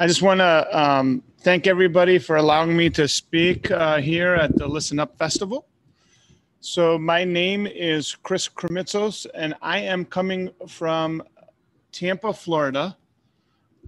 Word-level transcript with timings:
I 0.00 0.06
just 0.06 0.22
want 0.22 0.38
to 0.38 0.78
um, 0.80 1.24
thank 1.40 1.66
everybody 1.66 2.20
for 2.20 2.36
allowing 2.36 2.76
me 2.76 2.88
to 2.90 3.08
speak 3.08 3.68
uh, 3.68 3.98
here 3.98 4.32
at 4.32 4.56
the 4.56 4.68
Listen 4.68 5.00
Up 5.00 5.18
Festival. 5.18 5.66
So, 6.60 6.96
my 7.00 7.24
name 7.24 7.66
is 7.66 8.14
Chris 8.14 8.48
Krimitsos, 8.48 9.26
and 9.34 9.54
I 9.60 9.78
am 9.80 10.04
coming 10.04 10.50
from 10.68 11.24
Tampa, 11.90 12.32
Florida. 12.32 12.96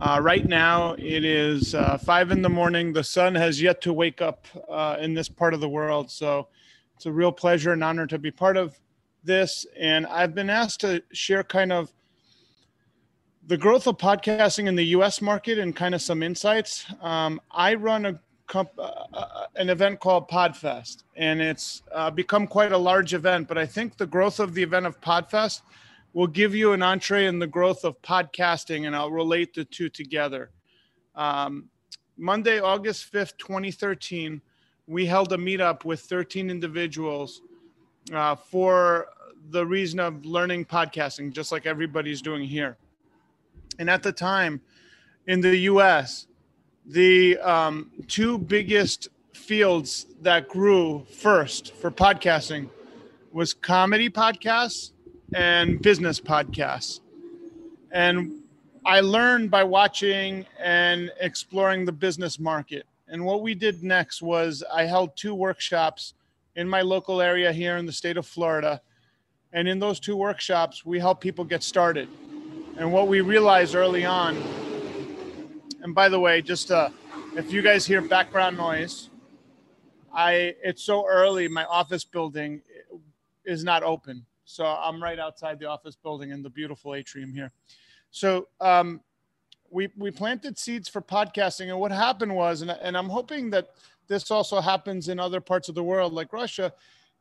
Uh, 0.00 0.18
right 0.20 0.44
now, 0.44 0.94
it 0.94 1.24
is 1.24 1.76
uh, 1.76 1.96
five 1.98 2.32
in 2.32 2.42
the 2.42 2.48
morning. 2.48 2.92
The 2.92 3.04
sun 3.04 3.36
has 3.36 3.62
yet 3.62 3.80
to 3.82 3.92
wake 3.92 4.20
up 4.20 4.48
uh, 4.68 4.96
in 4.98 5.14
this 5.14 5.28
part 5.28 5.54
of 5.54 5.60
the 5.60 5.68
world. 5.68 6.10
So, 6.10 6.48
it's 6.96 7.06
a 7.06 7.12
real 7.12 7.30
pleasure 7.30 7.72
and 7.72 7.84
honor 7.84 8.08
to 8.08 8.18
be 8.18 8.32
part 8.32 8.56
of 8.56 8.76
this. 9.22 9.64
And 9.78 10.08
I've 10.08 10.34
been 10.34 10.50
asked 10.50 10.80
to 10.80 11.04
share 11.12 11.44
kind 11.44 11.70
of 11.70 11.92
the 13.46 13.56
growth 13.56 13.86
of 13.86 13.96
podcasting 13.96 14.66
in 14.66 14.76
the 14.76 14.86
U.S. 14.86 15.20
market 15.22 15.58
and 15.58 15.74
kind 15.74 15.94
of 15.94 16.02
some 16.02 16.22
insights. 16.22 16.86
Um, 17.00 17.40
I 17.50 17.74
run 17.74 18.06
a 18.06 18.20
comp- 18.46 18.78
uh, 18.78 19.04
uh, 19.12 19.46
an 19.56 19.70
event 19.70 20.00
called 20.00 20.28
Podfest, 20.28 21.04
and 21.16 21.40
it's 21.40 21.82
uh, 21.92 22.10
become 22.10 22.46
quite 22.46 22.72
a 22.72 22.78
large 22.78 23.14
event. 23.14 23.48
But 23.48 23.58
I 23.58 23.66
think 23.66 23.96
the 23.96 24.06
growth 24.06 24.40
of 24.40 24.54
the 24.54 24.62
event 24.62 24.86
of 24.86 25.00
Podfest 25.00 25.62
will 26.12 26.26
give 26.26 26.54
you 26.54 26.72
an 26.72 26.82
entree 26.82 27.26
in 27.26 27.38
the 27.38 27.46
growth 27.46 27.84
of 27.84 28.00
podcasting, 28.02 28.86
and 28.86 28.94
I'll 28.94 29.10
relate 29.10 29.54
the 29.54 29.64
two 29.64 29.88
together. 29.88 30.50
Um, 31.14 31.70
Monday, 32.16 32.60
August 32.60 33.12
5th, 33.12 33.38
2013, 33.38 34.42
we 34.86 35.06
held 35.06 35.32
a 35.32 35.36
meetup 35.36 35.84
with 35.84 36.00
13 36.00 36.50
individuals 36.50 37.42
uh, 38.12 38.34
for 38.34 39.06
the 39.50 39.64
reason 39.64 40.00
of 40.00 40.26
learning 40.26 40.64
podcasting, 40.64 41.32
just 41.32 41.52
like 41.52 41.64
everybody's 41.64 42.20
doing 42.20 42.44
here. 42.44 42.76
And 43.78 43.88
at 43.88 44.02
the 44.02 44.12
time 44.12 44.60
in 45.26 45.40
the 45.40 45.56
US, 45.58 46.26
the 46.86 47.38
um, 47.38 47.90
two 48.08 48.38
biggest 48.38 49.08
fields 49.32 50.06
that 50.22 50.48
grew 50.48 51.04
first 51.04 51.74
for 51.74 51.90
podcasting 51.90 52.68
was 53.32 53.54
comedy 53.54 54.10
podcasts 54.10 54.92
and 55.34 55.80
business 55.80 56.20
podcasts. 56.20 57.00
And 57.92 58.42
I 58.84 59.00
learned 59.00 59.50
by 59.50 59.64
watching 59.64 60.46
and 60.58 61.10
exploring 61.20 61.84
the 61.84 61.92
business 61.92 62.38
market. 62.38 62.86
And 63.08 63.24
what 63.24 63.42
we 63.42 63.54
did 63.54 63.82
next 63.82 64.22
was 64.22 64.62
I 64.72 64.84
held 64.84 65.16
two 65.16 65.34
workshops 65.34 66.14
in 66.56 66.68
my 66.68 66.82
local 66.82 67.20
area 67.20 67.52
here 67.52 67.76
in 67.76 67.86
the 67.86 67.92
state 67.92 68.16
of 68.16 68.26
Florida. 68.26 68.80
And 69.52 69.68
in 69.68 69.78
those 69.78 70.00
two 70.00 70.16
workshops, 70.16 70.84
we 70.84 70.98
help 70.98 71.20
people 71.20 71.44
get 71.44 71.62
started. 71.62 72.08
And 72.76 72.92
what 72.92 73.08
we 73.08 73.20
realized 73.20 73.74
early 73.74 74.04
on, 74.04 74.36
and 75.82 75.94
by 75.94 76.08
the 76.08 76.18
way, 76.18 76.40
just 76.40 76.70
uh, 76.70 76.90
if 77.36 77.52
you 77.52 77.62
guys 77.62 77.84
hear 77.84 78.00
background 78.00 78.56
noise, 78.56 79.10
I 80.14 80.54
it's 80.62 80.82
so 80.82 81.06
early. 81.06 81.48
My 81.48 81.64
office 81.66 82.04
building 82.04 82.62
is 83.44 83.64
not 83.64 83.82
open, 83.82 84.24
so 84.44 84.64
I'm 84.64 85.02
right 85.02 85.18
outside 85.18 85.58
the 85.58 85.66
office 85.66 85.96
building 85.96 86.30
in 86.30 86.42
the 86.42 86.50
beautiful 86.50 86.94
atrium 86.94 87.32
here. 87.32 87.52
So 88.10 88.48
um, 88.60 89.00
we 89.70 89.88
we 89.96 90.10
planted 90.10 90.58
seeds 90.58 90.88
for 90.88 91.02
podcasting, 91.02 91.68
and 91.68 91.78
what 91.78 91.92
happened 91.92 92.34
was, 92.34 92.62
and, 92.62 92.70
and 92.70 92.96
I'm 92.96 93.08
hoping 93.08 93.50
that 93.50 93.70
this 94.08 94.30
also 94.30 94.60
happens 94.60 95.08
in 95.08 95.20
other 95.20 95.40
parts 95.40 95.68
of 95.68 95.74
the 95.74 95.84
world, 95.84 96.12
like 96.12 96.32
Russia, 96.32 96.72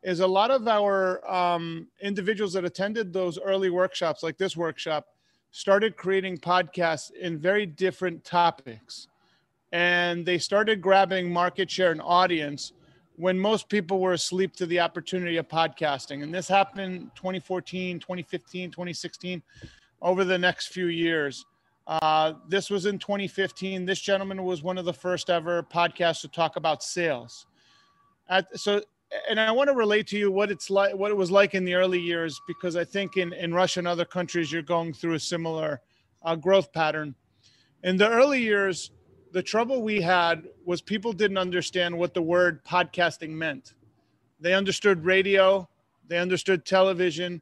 is 0.04 0.22
a 0.22 0.28
lot 0.28 0.52
of 0.52 0.68
our 0.68 1.28
um, 1.30 1.88
individuals 2.02 2.54
that 2.54 2.66
attended 2.66 3.14
those 3.14 3.38
early 3.40 3.70
workshops, 3.70 4.24
like 4.24 4.38
this 4.38 4.56
workshop 4.56 5.08
started 5.52 5.98
creating 5.98 6.38
podcasts 6.38 7.12
in 7.14 7.40
very 7.40 7.66
different 7.66 8.24
topics. 8.24 9.08
And 9.72 10.26
they 10.26 10.38
started 10.38 10.82
grabbing 10.82 11.32
market 11.32 11.70
share 11.70 11.92
and 11.92 12.02
audience 12.02 12.74
when 13.16 13.38
most 13.38 13.68
people 13.68 14.00
were 14.00 14.14
asleep 14.14 14.56
to 14.56 14.66
the 14.66 14.80
opportunity 14.80 15.38
of 15.38 15.48
podcasting. 15.48 16.24
And 16.24 16.34
this 16.34 16.48
happened 16.48 17.12
2014, 17.16 18.00
2015, 18.00 18.72
2016, 18.72 19.44
over 20.02 20.24
the 20.24 20.38
next 20.38 20.68
few 20.68 20.88
years. 20.88 21.46
Uh, 21.86 22.34
this 22.48 22.70
was 22.70 22.86
in 22.86 22.98
2015. 22.98 23.86
This 23.86 24.00
gentleman 24.00 24.44
was 24.44 24.64
one 24.64 24.78
of 24.78 24.86
the 24.86 24.94
first 24.94 25.30
ever 25.30 25.64
podcasts 25.64 26.22
to 26.22 26.28
talk 26.28 26.56
about 26.56 26.82
sales. 26.82 27.46
At, 28.30 28.58
so 28.58 28.82
and 29.30 29.40
I 29.40 29.52
want 29.52 29.70
to 29.70 29.76
relate 29.76 30.08
to 30.08 30.18
you 30.18 30.32
what 30.32 30.52
it's 30.52 30.70
like, 30.70 30.94
what 30.96 31.12
it 31.12 31.18
was 31.18 31.32
like 31.32 31.56
in 31.56 31.66
the 31.66 31.74
early 31.74 32.00
years, 32.00 32.40
because 32.48 32.76
I 32.76 32.84
think 32.84 33.18
in, 33.18 33.34
in 33.34 33.54
Russia 33.54 33.80
and 33.80 33.88
other 33.88 34.06
countries, 34.06 34.52
you're 34.52 34.62
going 34.62 34.94
through 34.94 35.16
a 35.16 35.20
similar 35.20 35.82
uh, 36.24 36.36
growth 36.36 36.72
pattern. 36.72 37.16
In 37.84 37.98
the 37.98 38.10
early 38.10 38.42
years, 38.42 38.92
the 39.32 39.42
trouble 39.42 39.82
we 39.82 40.02
had 40.02 40.48
was 40.66 40.82
people 40.82 41.14
didn't 41.14 41.38
understand 41.38 41.98
what 41.98 42.14
the 42.14 42.22
word 42.22 42.64
podcasting 42.66 43.30
meant. 43.30 43.74
They 44.40 44.54
understood 44.54 45.04
radio, 45.04 45.68
they 46.08 46.18
understood 46.18 46.66
television. 46.66 47.42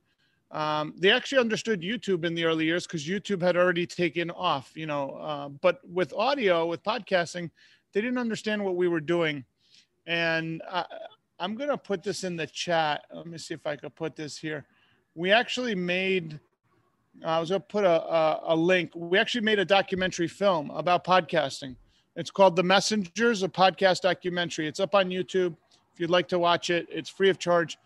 Um, 0.52 0.94
they 0.98 1.12
actually 1.12 1.40
understood 1.40 1.82
YouTube 1.82 2.24
in 2.24 2.34
the 2.34 2.46
early 2.46 2.66
years 2.66 2.88
because 2.88 3.06
YouTube 3.06 3.42
had 3.42 3.58
already 3.58 3.86
taken 3.86 4.32
off, 4.32 4.72
you 4.76 4.86
know. 4.86 5.12
Uh, 5.12 5.50
but 5.50 5.82
with 5.90 6.14
audio, 6.14 6.66
with 6.66 6.84
podcasting, 6.84 7.52
they 7.92 8.00
didn't 8.00 8.18
understand 8.18 8.64
what 8.64 8.76
we 8.76 8.88
were 8.88 9.02
doing. 9.02 9.44
And 10.06 10.62
uh, 10.70 10.84
I'm 11.40 11.56
going 11.56 11.70
to 11.70 11.78
put 11.78 12.04
this 12.04 12.24
in 12.24 12.36
the 12.36 12.48
chat. 12.48 13.06
Let 13.14 13.28
me 13.28 13.38
see 13.38 13.54
if 13.54 13.66
I 13.68 13.76
could 13.76 13.96
put 13.96 14.16
this 14.16 14.38
here. 14.38 14.66
We 15.14 15.32
actually 15.32 15.76
made, 15.76 16.40
I 17.24 17.40
was 17.40 17.50
going 17.50 17.62
to 17.62 17.68
put 17.68 17.84
a, 17.84 18.02
a, 18.02 18.42
a, 18.48 18.56
link. 18.56 18.92
We 18.96 19.20
actually 19.20 19.42
made 19.42 19.60
a 19.60 19.66
documentary 19.66 20.28
film 20.28 20.72
about 20.72 21.04
podcasting. 21.04 21.76
It's 22.16 22.32
called 22.32 22.56
The 22.56 22.64
Messengers, 22.64 23.44
a 23.44 23.48
podcast 23.48 24.02
documentary. 24.02 24.68
It's 24.68 24.80
up 24.80 24.96
on 24.96 25.10
YouTube. 25.10 25.56
If 25.94 26.00
you'd 26.00 26.10
like 26.10 26.28
to 26.30 26.40
watch 26.40 26.72
it, 26.72 26.88
it's 26.90 27.10
free 27.10 27.30
of 27.30 27.38
charge. 27.38 27.78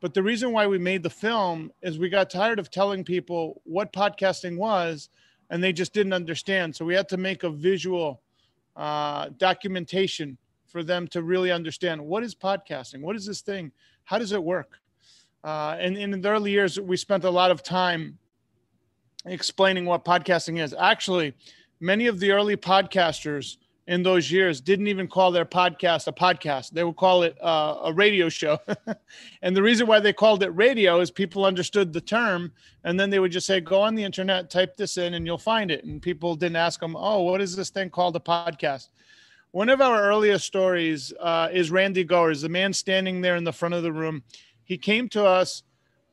But 0.00 0.12
the 0.12 0.22
reason 0.22 0.52
why 0.52 0.66
we 0.66 0.78
made 0.78 1.02
the 1.02 1.10
film 1.10 1.72
is 1.82 1.98
we 1.98 2.10
got 2.10 2.28
tired 2.28 2.58
of 2.58 2.70
telling 2.70 3.04
people 3.04 3.62
what 3.64 3.92
podcasting 3.92 4.58
was 4.58 5.08
and 5.50 5.64
they 5.64 5.72
just 5.72 5.94
didn't 5.94 6.12
understand. 6.12 6.76
So 6.76 6.84
we 6.84 6.94
had 6.94 7.08
to 7.08 7.16
make 7.16 7.42
a 7.42 7.50
visual 7.50 8.20
uh, 8.76 9.30
documentation 9.38 10.36
for 10.68 10.82
them 10.82 11.08
to 11.08 11.22
really 11.22 11.50
understand 11.50 12.00
what 12.00 12.22
is 12.22 12.34
podcasting, 12.34 13.00
what 13.00 13.16
is 13.16 13.26
this 13.26 13.40
thing, 13.40 13.72
how 14.04 14.18
does 14.18 14.32
it 14.32 14.42
work. 14.42 14.78
Uh, 15.42 15.76
and, 15.80 15.96
and 15.96 16.14
in 16.14 16.20
the 16.20 16.28
early 16.28 16.50
years, 16.50 16.78
we 16.78 16.96
spent 16.96 17.24
a 17.24 17.30
lot 17.30 17.50
of 17.50 17.62
time 17.62 18.18
explaining 19.24 19.84
what 19.84 20.04
podcasting 20.04 20.62
is. 20.62 20.74
Actually, 20.78 21.34
many 21.80 22.06
of 22.06 22.20
the 22.20 22.30
early 22.30 22.56
podcasters 22.56 23.56
in 23.88 24.02
those 24.02 24.30
years 24.30 24.60
didn't 24.60 24.86
even 24.86 25.08
call 25.08 25.30
their 25.30 25.46
podcast 25.46 26.06
a 26.06 26.12
podcast. 26.12 26.70
They 26.70 26.84
would 26.84 26.96
call 26.96 27.22
it 27.22 27.42
uh, 27.42 27.78
a 27.84 27.92
radio 27.92 28.28
show. 28.28 28.58
and 29.42 29.56
the 29.56 29.62
reason 29.62 29.86
why 29.86 29.98
they 29.98 30.12
called 30.12 30.42
it 30.42 30.50
radio 30.50 31.00
is 31.00 31.10
people 31.10 31.46
understood 31.46 31.94
the 31.94 32.00
term. 32.00 32.52
And 32.84 33.00
then 33.00 33.08
they 33.08 33.18
would 33.18 33.32
just 33.32 33.46
say, 33.46 33.60
go 33.62 33.80
on 33.80 33.94
the 33.94 34.04
internet, 34.04 34.50
type 34.50 34.76
this 34.76 34.98
in, 34.98 35.14
and 35.14 35.24
you'll 35.24 35.38
find 35.38 35.70
it. 35.70 35.84
And 35.84 36.02
people 36.02 36.36
didn't 36.36 36.56
ask 36.56 36.80
them, 36.80 36.96
oh, 36.96 37.22
what 37.22 37.40
is 37.40 37.56
this 37.56 37.70
thing 37.70 37.88
called 37.88 38.14
a 38.14 38.20
podcast? 38.20 38.88
One 39.58 39.70
of 39.70 39.80
our 39.80 40.00
earliest 40.04 40.46
stories 40.46 41.12
uh, 41.18 41.48
is 41.52 41.72
Randy 41.72 42.04
Goers, 42.04 42.42
the 42.42 42.48
man 42.48 42.72
standing 42.72 43.20
there 43.20 43.34
in 43.34 43.42
the 43.42 43.52
front 43.52 43.74
of 43.74 43.82
the 43.82 43.90
room. 43.90 44.22
He 44.62 44.78
came 44.78 45.08
to 45.08 45.26
us 45.26 45.64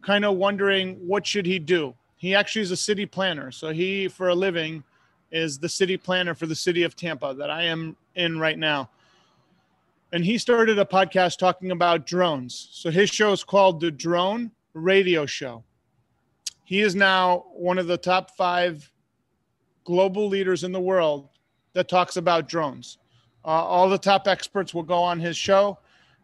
kind 0.02 0.26
of 0.26 0.38
wondering 0.38 0.96
what 1.08 1.28
should 1.28 1.46
he 1.46 1.60
do. 1.60 1.94
He 2.16 2.34
actually 2.34 2.64
is 2.64 2.72
a 2.72 2.76
city 2.76 3.06
planner. 3.06 3.52
So 3.52 3.70
he, 3.70 4.08
for 4.08 4.30
a 4.30 4.34
living, 4.34 4.84
is 5.30 5.60
the 5.60 5.70
city 5.70 5.96
planner 5.96 6.34
for 6.34 6.48
the 6.48 6.56
city 6.56 6.82
of 6.82 6.96
Tampa 6.96 7.36
that 7.36 7.52
I 7.52 7.66
am 7.66 7.96
in 8.16 8.40
right 8.40 8.58
now. 8.58 8.90
And 10.12 10.26
he 10.26 10.40
started 10.40 10.80
a 10.80 10.86
podcast 10.86 11.38
talking 11.38 11.70
about 11.70 12.08
drones. 12.08 12.70
So 12.72 12.90
his 12.90 13.12
show 13.12 13.32
is 13.32 13.44
called 13.44 13.80
The 13.80 13.92
Drone 13.92 14.50
Radio 14.74 15.28
Show. 15.28 15.64
He 16.64 16.82
is 16.82 16.96
now 16.96 17.46
one 17.54 17.78
of 17.78 17.86
the 17.86 17.98
top 17.98 18.32
five 18.36 18.92
global 19.84 20.28
leaders 20.30 20.64
in 20.64 20.72
the 20.72 20.82
world 20.82 21.30
that 21.74 21.88
talks 21.88 22.18
about 22.18 22.50
drones. 22.50 22.98
Uh, 23.46 23.50
all 23.50 23.88
the 23.88 23.98
top 23.98 24.28
experts 24.28 24.74
will 24.74 24.84
go 24.84 25.04
on 25.04 25.20
his 25.20 25.38
show 25.38 25.78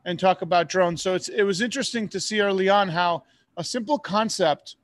and 0.05 0.19
talk 0.19 0.41
about 0.41 0.67
drones. 0.67 1.01
So 1.01 1.13
it's 1.13 1.29
it 1.29 1.43
was 1.43 1.61
interesting 1.61 2.07
to 2.09 2.19
see 2.19 2.41
early 2.41 2.67
on 2.67 2.89
how 2.89 3.23
a 3.57 3.63
simple 3.63 3.99
concept 3.99 4.75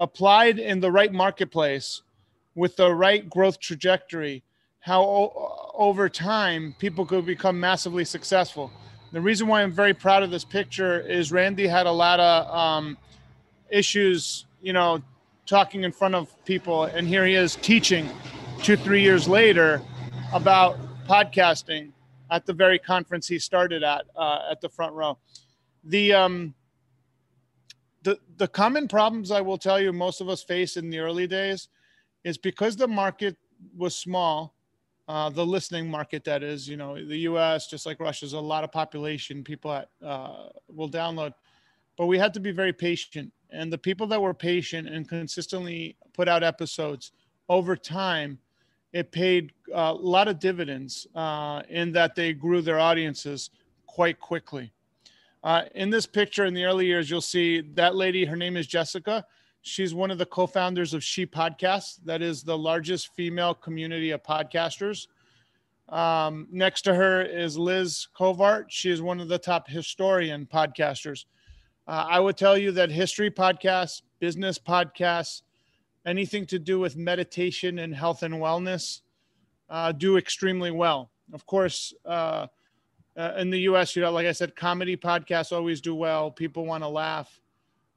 applied 0.00 0.58
in 0.58 0.80
the 0.80 0.90
right 0.90 1.12
marketplace 1.12 2.02
with 2.54 2.76
the 2.76 2.94
right 2.94 3.28
growth 3.28 3.60
trajectory, 3.60 4.42
how 4.80 5.02
o- 5.02 5.70
over 5.74 6.08
time 6.08 6.74
people 6.78 7.04
could 7.04 7.26
become 7.26 7.60
massively 7.60 8.04
successful. 8.04 8.70
The 9.12 9.20
reason 9.20 9.46
why 9.46 9.62
I'm 9.62 9.72
very 9.72 9.92
proud 9.92 10.22
of 10.22 10.30
this 10.30 10.44
picture 10.44 11.00
is 11.00 11.30
Randy 11.30 11.66
had 11.66 11.86
a 11.86 11.92
lot 11.92 12.18
of 12.18 12.54
um, 12.54 12.96
issues, 13.70 14.46
you 14.62 14.72
know, 14.72 15.02
talking 15.44 15.84
in 15.84 15.92
front 15.92 16.14
of 16.14 16.42
people, 16.46 16.84
and 16.84 17.06
here 17.06 17.26
he 17.26 17.34
is 17.34 17.56
teaching 17.56 18.08
two, 18.62 18.76
three 18.76 19.02
years 19.02 19.28
later 19.28 19.82
about 20.32 20.78
podcasting 21.12 21.92
at 22.30 22.46
the 22.46 22.52
very 22.52 22.78
conference 22.78 23.28
he 23.28 23.38
started 23.38 23.82
at 23.82 24.04
uh, 24.16 24.40
at 24.50 24.60
the 24.60 24.68
front 24.68 24.94
row. 24.94 25.18
The 25.84 26.12
um, 26.12 26.54
the 28.02 28.18
the 28.38 28.48
common 28.48 28.88
problems 28.88 29.30
I 29.30 29.40
will 29.40 29.58
tell 29.58 29.80
you 29.80 29.92
most 29.92 30.20
of 30.20 30.28
us 30.28 30.42
face 30.42 30.76
in 30.76 30.88
the 30.90 31.00
early 31.00 31.26
days 31.26 31.68
is 32.24 32.38
because 32.38 32.76
the 32.76 32.88
market 32.88 33.36
was 33.76 33.96
small 33.96 34.54
uh, 35.08 35.28
the 35.28 35.44
listening 35.44 35.90
market 35.90 36.24
that 36.24 36.42
is 36.42 36.68
you 36.68 36.76
know 36.76 36.94
the 36.94 37.18
us 37.18 37.66
just 37.66 37.86
like 37.86 38.00
russia's 38.00 38.32
a 38.32 38.40
lot 38.40 38.64
of 38.64 38.72
population 38.72 39.42
people 39.42 39.72
at, 39.72 39.88
uh, 40.04 40.48
will 40.68 40.88
download 40.88 41.32
but 41.96 42.06
we 42.06 42.18
had 42.18 42.32
to 42.32 42.40
be 42.40 42.50
very 42.50 42.72
patient 42.72 43.32
and 43.50 43.72
the 43.72 43.78
people 43.78 44.06
that 44.06 44.20
were 44.20 44.34
patient 44.34 44.88
and 44.88 45.08
consistently 45.08 45.96
put 46.12 46.28
out 46.28 46.42
episodes 46.42 47.12
over 47.48 47.76
time 47.76 48.38
it 48.92 49.10
paid 49.10 49.52
a 49.74 49.92
lot 49.92 50.28
of 50.28 50.38
dividends 50.38 51.06
uh, 51.14 51.62
in 51.68 51.92
that 51.92 52.14
they 52.14 52.32
grew 52.32 52.60
their 52.60 52.78
audiences 52.78 53.50
quite 53.86 54.18
quickly 54.20 54.72
uh, 55.44 55.62
in 55.74 55.90
this 55.90 56.06
picture 56.06 56.44
in 56.44 56.54
the 56.54 56.64
early 56.64 56.86
years 56.86 57.10
you'll 57.10 57.20
see 57.20 57.60
that 57.74 57.94
lady 57.94 58.24
her 58.24 58.36
name 58.36 58.56
is 58.56 58.66
jessica 58.66 59.24
She's 59.62 59.94
one 59.94 60.10
of 60.10 60.18
the 60.18 60.26
co-founders 60.26 60.92
of 60.92 61.04
She 61.04 61.24
Podcasts. 61.24 62.00
That 62.04 62.20
is 62.20 62.42
the 62.42 62.58
largest 62.58 63.14
female 63.14 63.54
community 63.54 64.10
of 64.10 64.22
podcasters. 64.22 65.06
Um, 65.88 66.48
next 66.50 66.82
to 66.82 66.94
her 66.94 67.22
is 67.22 67.56
Liz 67.56 68.08
Covart. 68.18 68.64
She 68.68 68.90
is 68.90 69.00
one 69.00 69.20
of 69.20 69.28
the 69.28 69.38
top 69.38 69.68
historian 69.68 70.46
podcasters. 70.52 71.26
Uh, 71.86 72.06
I 72.08 72.18
would 72.18 72.36
tell 72.36 72.58
you 72.58 72.72
that 72.72 72.90
history 72.90 73.30
podcasts, 73.30 74.02
business 74.18 74.58
podcasts, 74.58 75.42
anything 76.06 76.46
to 76.46 76.58
do 76.58 76.78
with 76.78 76.96
meditation 76.96 77.78
and 77.78 77.94
health 77.94 78.22
and 78.22 78.34
wellness 78.34 79.00
uh, 79.70 79.92
do 79.92 80.16
extremely 80.16 80.70
well. 80.70 81.10
Of 81.32 81.46
course, 81.46 81.94
uh, 82.04 82.46
uh 83.16 83.32
in 83.38 83.50
the 83.50 83.60
US, 83.60 83.94
you 83.94 84.02
know, 84.02 84.10
like 84.10 84.26
I 84.26 84.32
said, 84.32 84.56
comedy 84.56 84.96
podcasts 84.96 85.52
always 85.52 85.80
do 85.80 85.94
well. 85.94 86.30
People 86.30 86.66
want 86.66 86.82
to 86.82 86.88
laugh. 86.88 87.40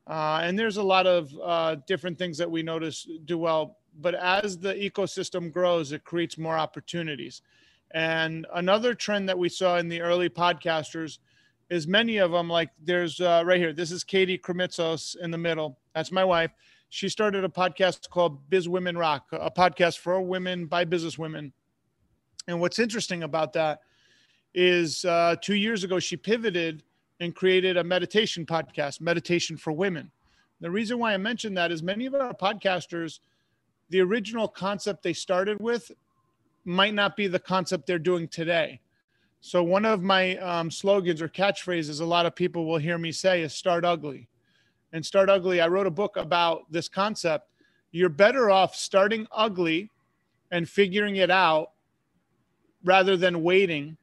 Uh, 0.08 0.40
and 0.44 0.58
there's 0.58 0.78
a 0.78 0.84
lot 0.84 1.08
of 1.08 1.32
uh, 1.44 1.76
different 1.88 2.18
things 2.18 2.38
that 2.38 2.50
we 2.50 2.62
notice 2.62 3.08
do 3.26 3.38
well. 3.38 3.78
But 4.00 4.14
as 4.16 4.58
the 4.58 4.74
ecosystem 4.74 5.52
grows, 5.52 5.92
it 5.92 6.04
creates 6.04 6.38
more 6.38 6.58
opportunities. 6.58 7.42
And 7.92 8.46
another 8.54 8.94
trend 8.94 9.30
that 9.30 9.38
we 9.38 9.50
saw 9.50 9.78
in 9.78 9.90
the 9.90 10.02
early 10.02 10.30
podcasters 10.30 11.20
is 11.70 11.88
many 11.88 12.18
of 12.18 12.32
them, 12.32 12.50
like 12.50 12.70
there's 12.84 13.20
uh, 13.20 13.44
right 13.46 13.60
here, 13.60 13.74
this 13.74 13.92
is 13.92 14.04
Katie 14.04 14.38
Krimitsos 14.38 15.16
in 15.18 15.32
the 15.32 15.38
middle. 15.38 15.80
That's 15.96 16.12
my 16.12 16.24
wife. 16.24 16.52
She 16.96 17.10
started 17.10 17.44
a 17.44 17.50
podcast 17.50 18.10
called 18.10 18.50
Biz 18.50 18.70
Women 18.70 18.98
Rock, 18.98 19.26
a 19.34 19.52
podcast 19.52 19.98
for 19.98 20.22
women 20.22 20.66
by 20.66 20.86
business 20.86 21.18
women. 21.18 21.52
And 22.48 22.62
what's 22.62 22.80
interesting 22.80 23.24
about 23.24 23.52
that 23.52 23.82
is 24.54 25.04
uh, 25.04 25.36
two 25.42 25.56
years 25.56 25.84
ago, 25.84 26.00
she 26.00 26.16
pivoted 26.16 26.84
and 27.20 27.36
created 27.36 27.76
a 27.76 27.84
meditation 27.84 28.46
podcast, 28.46 29.02
Meditation 29.02 29.58
for 29.58 29.74
Women. 29.74 30.10
The 30.62 30.72
reason 30.72 30.98
why 30.98 31.14
I 31.14 31.18
mentioned 31.18 31.58
that 31.58 31.70
is 31.70 31.84
many 31.84 32.06
of 32.06 32.16
our 32.16 32.34
podcasters, 32.34 33.20
the 33.90 34.00
original 34.00 34.48
concept 34.48 35.04
they 35.04 35.12
started 35.12 35.60
with 35.60 35.92
might 36.64 36.94
not 36.94 37.18
be 37.18 37.28
the 37.28 37.40
concept 37.40 37.88
they're 37.88 38.00
doing 38.00 38.30
today. 38.30 38.80
So, 39.42 39.62
one 39.62 39.84
of 39.84 40.02
my 40.02 40.38
um, 40.38 40.72
slogans 40.72 41.22
or 41.22 41.28
catchphrases 41.28 42.00
a 42.00 42.06
lot 42.06 42.26
of 42.26 42.36
people 42.36 42.66
will 42.66 42.78
hear 42.78 42.98
me 42.98 43.12
say 43.12 43.42
is 43.42 43.54
start 43.54 43.84
ugly. 43.84 44.30
And 44.96 45.06
start 45.06 45.30
ugly, 45.30 45.60
I 45.60 45.68
wrote 45.68 45.88
a 45.88 45.92
book 45.92 46.16
about 46.16 46.72
this 46.72 46.88
concept. 46.88 47.50
You're 47.92 48.10
better 48.10 48.50
off 48.50 48.76
starting 48.76 49.28
ugly 49.32 49.92
and 50.52 50.68
figuring 50.68 51.18
it 51.18 51.30
out 51.30 51.72
rather 52.84 53.18
than 53.18 53.44
waiting 53.44 53.98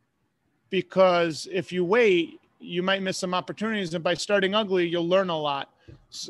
because 0.68 1.48
if 1.50 1.72
you 1.72 1.84
wait 1.84 2.40
you 2.62 2.82
might 2.82 3.02
miss 3.02 3.18
some 3.18 3.34
opportunities. 3.34 3.92
And 3.94 4.02
by 4.02 4.14
starting 4.14 4.54
ugly, 4.54 4.86
you'll 4.86 5.08
learn 5.08 5.28
a 5.28 5.38
lot. 5.38 5.68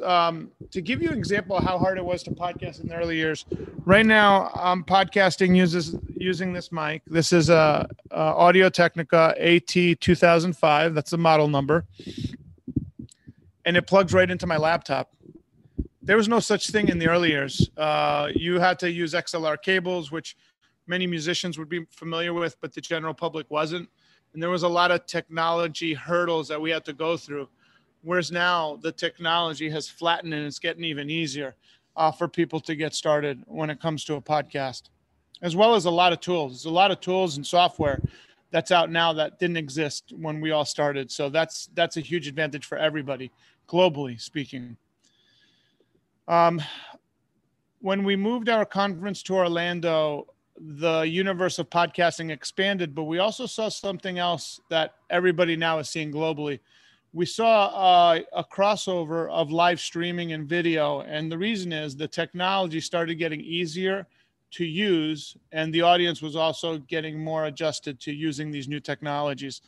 Um, 0.03 0.50
to 0.70 0.81
give 0.81 1.03
you 1.03 1.11
an 1.11 1.19
example 1.19 1.56
of 1.56 1.65
how 1.65 1.76
hard 1.76 1.99
it 1.99 2.05
was 2.05 2.23
to 2.25 2.31
podcast 2.31 2.81
in 2.81 2.88
the 2.88 2.94
early 2.94 3.17
years, 3.17 3.44
right 3.85 4.06
now 4.06 4.50
I'm 4.55 4.82
podcasting 4.82 5.56
uses 5.56 5.97
using 6.17 6.53
this 6.53 6.73
mic. 6.73 7.03
This 7.06 7.32
is 7.32 7.50
a, 7.50 7.88
a 8.11 8.17
Audio 8.17 8.69
Technica 8.69 9.35
AT 9.38 9.67
2005. 9.67 10.94
That's 10.94 11.11
the 11.11 11.19
model 11.19 11.49
number, 11.49 11.85
and 13.64 13.76
it 13.76 13.87
plugs 13.87 14.12
right 14.12 14.31
into 14.31 14.47
my 14.47 14.56
laptop. 14.56 15.14
There 16.03 16.17
was 16.17 16.29
no 16.29 16.41
such 16.41 16.70
thing 16.70 16.88
in 16.88 16.99
the 16.99 17.09
early 17.09 17.31
years. 17.31 17.70
Uh, 17.76 18.29
you 18.35 18.59
had 18.59 18.79
to 18.81 18.91
use 18.91 19.14
XLR 19.14 19.61
cables, 19.62 20.11
which 20.11 20.37
many 20.87 21.06
musicians 21.06 21.59
would 21.59 21.69
be 21.69 21.85
familiar 21.91 22.35
with, 22.35 22.61
but 22.61 22.75
the 22.75 22.81
general 22.81 23.14
public 23.14 23.49
wasn't. 23.50 23.88
And 24.32 24.43
there 24.43 24.50
was 24.50 24.64
a 24.64 24.69
lot 24.69 24.91
of 24.91 25.06
technology 25.06 25.94
hurdles 25.94 26.49
that 26.49 26.61
we 26.61 26.70
had 26.70 26.85
to 26.87 26.93
go 26.93 27.17
through. 27.17 27.49
Whereas 28.03 28.32
now 28.32 28.79
the 28.82 28.91
technology 28.91 29.70
has 29.70 29.88
flattened 29.88 30.35
and 30.35 30.44
it's 30.44 30.58
getting 30.58 30.82
even 30.82 31.08
easier 31.08 31.55
uh, 31.97 32.11
for 32.11 32.26
people 32.26 32.58
to 32.61 32.75
get 32.75 32.94
started 32.94 33.43
when 33.47 33.70
it 33.70 33.81
comes 33.81 34.05
to 34.06 34.15
a 34.15 34.20
podcast 34.20 34.88
as 35.43 35.56
well 35.56 35.75
as 35.75 35.85
a 35.85 35.91
lot 35.91 36.12
of 36.12 36.20
tools. 36.20 36.53
There's 36.53 36.65
a 36.65 36.70
lot 36.70 36.91
of 36.91 37.00
tools 37.00 37.37
and 37.37 37.47
software 37.47 38.00
that's 38.50 38.70
out 38.70 38.91
now 38.91 39.12
that 39.15 39.38
didn't 39.38 39.56
exist 39.56 40.12
when 40.17 40.41
we 40.41 40.53
all 40.53 40.65
started. 40.65 41.11
So 41.11 41.29
that's 41.29 41.69
that's 41.75 41.97
a 41.97 42.00
huge 42.00 42.29
advantage 42.29 42.65
for 42.65 42.79
everybody 42.79 43.31
globally 43.69 44.20
speaking 44.20 44.76
um, 46.29 46.62
when 47.81 48.05
we 48.05 48.17
moved 48.17 48.49
our 48.49 48.64
conference 48.64 49.23
to 49.25 49.35
orlando 49.35 50.26
the 50.61 51.00
universe 51.00 51.59
of 51.59 51.69
podcasting 51.70 52.31
expanded, 52.31 52.94
but 52.94 53.05
we 53.05 53.19
also 53.19 53.47
saw 53.47 53.69
something 53.69 54.19
else 54.19 54.61
that 54.69 54.94
everybody 55.11 55.56
now 55.56 55.79
is 55.79 55.88
seeing 55.88 56.12
globally. 56.12 56.61
We 57.12 57.26
saw 57.26 57.67
uh, 57.67 58.20
a 58.32 58.44
crossover 58.44 59.29
of 59.31 59.50
live 59.50 59.81
streaming 59.81 60.32
and 60.32 60.49
video, 60.49 61.00
and 61.00 61.31
the 61.31 61.37
reason 61.38 61.73
is 61.73 61.97
the 61.97 62.08
technology 62.08 62.81
started 62.81 63.17
getting 63.17 63.41
easier 63.41 64.06
to 64.53 64.65
use, 64.65 65.37
and 65.50 65.73
the 65.75 65.82
audience 65.82 66.23
was 66.23 66.37
also 66.37 66.79
getting 66.79 67.23
more 67.23 67.47
adjusted 67.47 67.99
to 68.00 68.12
using 68.12 68.50
these 68.50 68.69
new 68.69 68.81
technologies. 68.81 69.62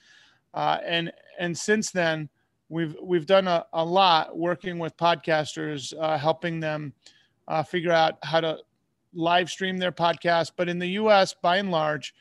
Uh, 0.52 0.79
and 0.85 1.12
and 1.38 1.56
since 1.56 1.90
then, 1.90 2.29
we've 2.69 2.96
we've 3.02 3.26
done 3.26 3.49
a, 3.49 3.66
a 3.72 3.84
lot 3.84 4.37
working 4.37 4.78
with 4.78 4.96
podcasters, 4.96 5.93
uh, 5.99 6.19
helping 6.19 6.61
them 6.61 6.93
uh, 7.49 7.62
figure 7.62 7.93
out 7.93 8.19
how 8.22 8.40
to 8.40 8.58
live 9.12 9.50
stream 9.50 9.78
their 9.78 9.93
podcast. 9.93 10.52
But 10.56 10.69
in 10.69 10.78
the 10.78 10.88
US, 10.88 11.34
by 11.34 11.58
and 11.58 11.70
large, 11.70 12.14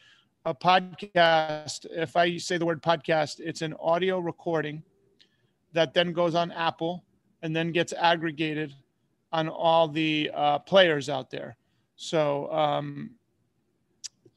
a 0.46 0.54
podcast, 0.54 1.86
if 1.90 2.16
I 2.16 2.38
say 2.38 2.58
the 2.58 2.66
word 2.66 2.82
podcast, 2.82 3.40
it's 3.40 3.62
an 3.62 3.74
audio 3.80 4.20
recording 4.20 4.84
that 5.74 5.94
then 5.94 6.14
goes 6.14 6.36
on 6.36 6.52
Apple 6.52 7.04
and 7.42 7.56
then 7.56 7.72
gets 7.72 7.94
aggregated 7.94 8.74
on 9.32 9.50
all 9.50 9.88
the 9.88 10.30
uh, 10.34 10.60
players 10.60 11.10
out 11.10 11.30
there. 11.30 11.58
So 11.96 12.52
um, 12.52 13.12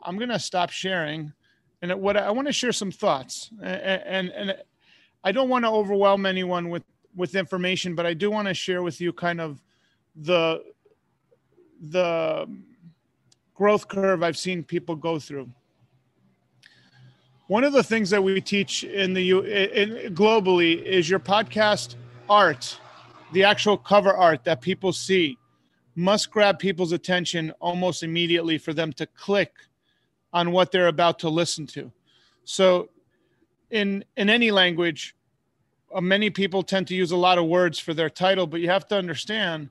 I'm 0.03 0.17
going 0.17 0.31
to 0.31 0.39
stop 0.39 0.71
sharing. 0.71 1.33
And 1.83 1.93
what 2.01 2.17
I 2.17 2.31
want 2.31 2.47
to 2.47 2.53
share 2.53 2.73
some 2.73 2.91
thoughts. 2.91 3.51
And, 3.63 4.03
and, 4.07 4.29
and 4.31 4.57
I 5.27 5.33
don't 5.33 5.49
want 5.49 5.65
to 5.65 5.71
overwhelm 5.73 6.25
anyone 6.25 6.69
with, 6.69 6.85
with 7.17 7.35
information, 7.35 7.97
but 7.97 8.07
I 8.07 8.15
do 8.15 8.31
want 8.31 8.47
to 8.47 8.55
share 8.55 8.85
with 8.85 9.01
you 9.01 9.13
kind 9.13 9.41
of 9.41 9.61
the 10.15 10.63
the 11.91 12.49
growth 13.53 13.89
curve 13.89 14.23
I've 14.23 14.39
seen 14.39 14.63
people 14.63 14.95
go 14.95 15.19
through. 15.19 15.51
One 17.49 17.65
of 17.65 17.73
the 17.73 17.83
things 17.83 18.09
that 18.11 18.23
we 18.23 18.41
teach 18.41 18.85
in 18.85 19.15
the 19.15 19.31
in, 19.31 20.15
globally 20.15 20.81
is 20.81 21.11
your 21.11 21.19
podcast 21.19 21.97
art, 22.31 22.79
the 23.33 23.43
actual 23.43 23.77
cover 23.77 24.15
art 24.15 24.45
that 24.45 24.61
people 24.61 24.93
see 24.93 25.37
must 25.97 26.31
grab 26.31 26.61
people's 26.61 26.93
attention 26.93 27.53
almost 27.59 28.05
immediately 28.05 28.59
for 28.59 28.73
them 28.73 28.93
to 28.93 29.07
click 29.07 29.53
on 30.33 30.53
what 30.53 30.71
they're 30.71 30.87
about 30.87 31.19
to 31.19 31.29
listen 31.29 31.67
to. 31.67 31.91
So 32.45 32.91
in 33.73 34.05
in 34.17 34.31
any 34.31 34.53
language, 34.53 35.16
many 36.01 36.31
people 36.31 36.63
tend 36.63 36.87
to 36.89 36.95
use 36.95 37.13
a 37.13 37.17
lot 37.17 37.39
of 37.39 37.47
words 37.47 37.79
for 37.79 37.95
their 37.95 38.11
title, 38.11 38.47
but 38.47 38.61
you 38.61 38.69
have 38.69 38.89
to 38.89 38.97
understand 38.97 39.71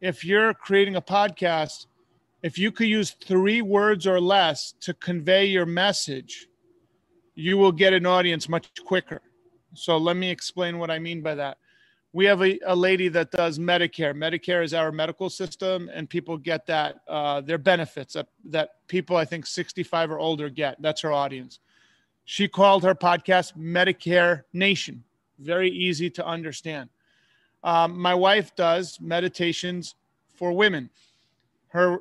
if 0.00 0.24
you're 0.24 0.54
creating 0.54 0.96
a 0.96 1.02
podcast, 1.02 1.86
if 2.42 2.58
you 2.58 2.70
could 2.70 2.88
use 2.88 3.12
three 3.12 3.62
words 3.62 4.06
or 4.06 4.20
less 4.20 4.74
to 4.80 4.94
convey 4.94 5.46
your 5.46 5.66
message, 5.66 6.46
you 7.34 7.56
will 7.56 7.72
get 7.72 7.92
an 7.92 8.06
audience 8.06 8.48
much 8.48 8.68
quicker. 8.84 9.20
So 9.74 9.96
let 9.96 10.16
me 10.16 10.30
explain 10.30 10.78
what 10.78 10.90
I 10.90 10.98
mean 10.98 11.20
by 11.20 11.34
that. 11.36 11.58
We 12.12 12.26
have 12.26 12.42
a, 12.42 12.58
a 12.66 12.76
lady 12.76 13.08
that 13.08 13.32
does 13.32 13.58
Medicare. 13.58 14.14
Medicare 14.14 14.62
is 14.62 14.72
our 14.72 14.92
medical 14.92 15.28
system, 15.28 15.90
and 15.92 16.08
people 16.08 16.38
get 16.38 16.64
that 16.66 17.00
uh, 17.08 17.40
their 17.40 17.58
benefits 17.58 18.14
that, 18.14 18.28
that 18.44 18.86
people 18.86 19.16
I 19.16 19.24
think 19.24 19.46
65 19.46 20.12
or 20.12 20.20
older 20.20 20.48
get. 20.48 20.80
That's 20.80 21.00
her 21.00 21.12
audience. 21.12 21.58
She 22.24 22.46
called 22.46 22.84
her 22.84 22.94
podcast 22.94 23.56
Medicare 23.56 24.42
Nation. 24.52 25.02
Very 25.38 25.70
easy 25.70 26.10
to 26.10 26.26
understand. 26.26 26.90
Um, 27.62 27.98
my 27.98 28.14
wife 28.14 28.54
does 28.54 29.00
meditations 29.00 29.94
for 30.34 30.52
women. 30.52 30.90
Her 31.68 31.98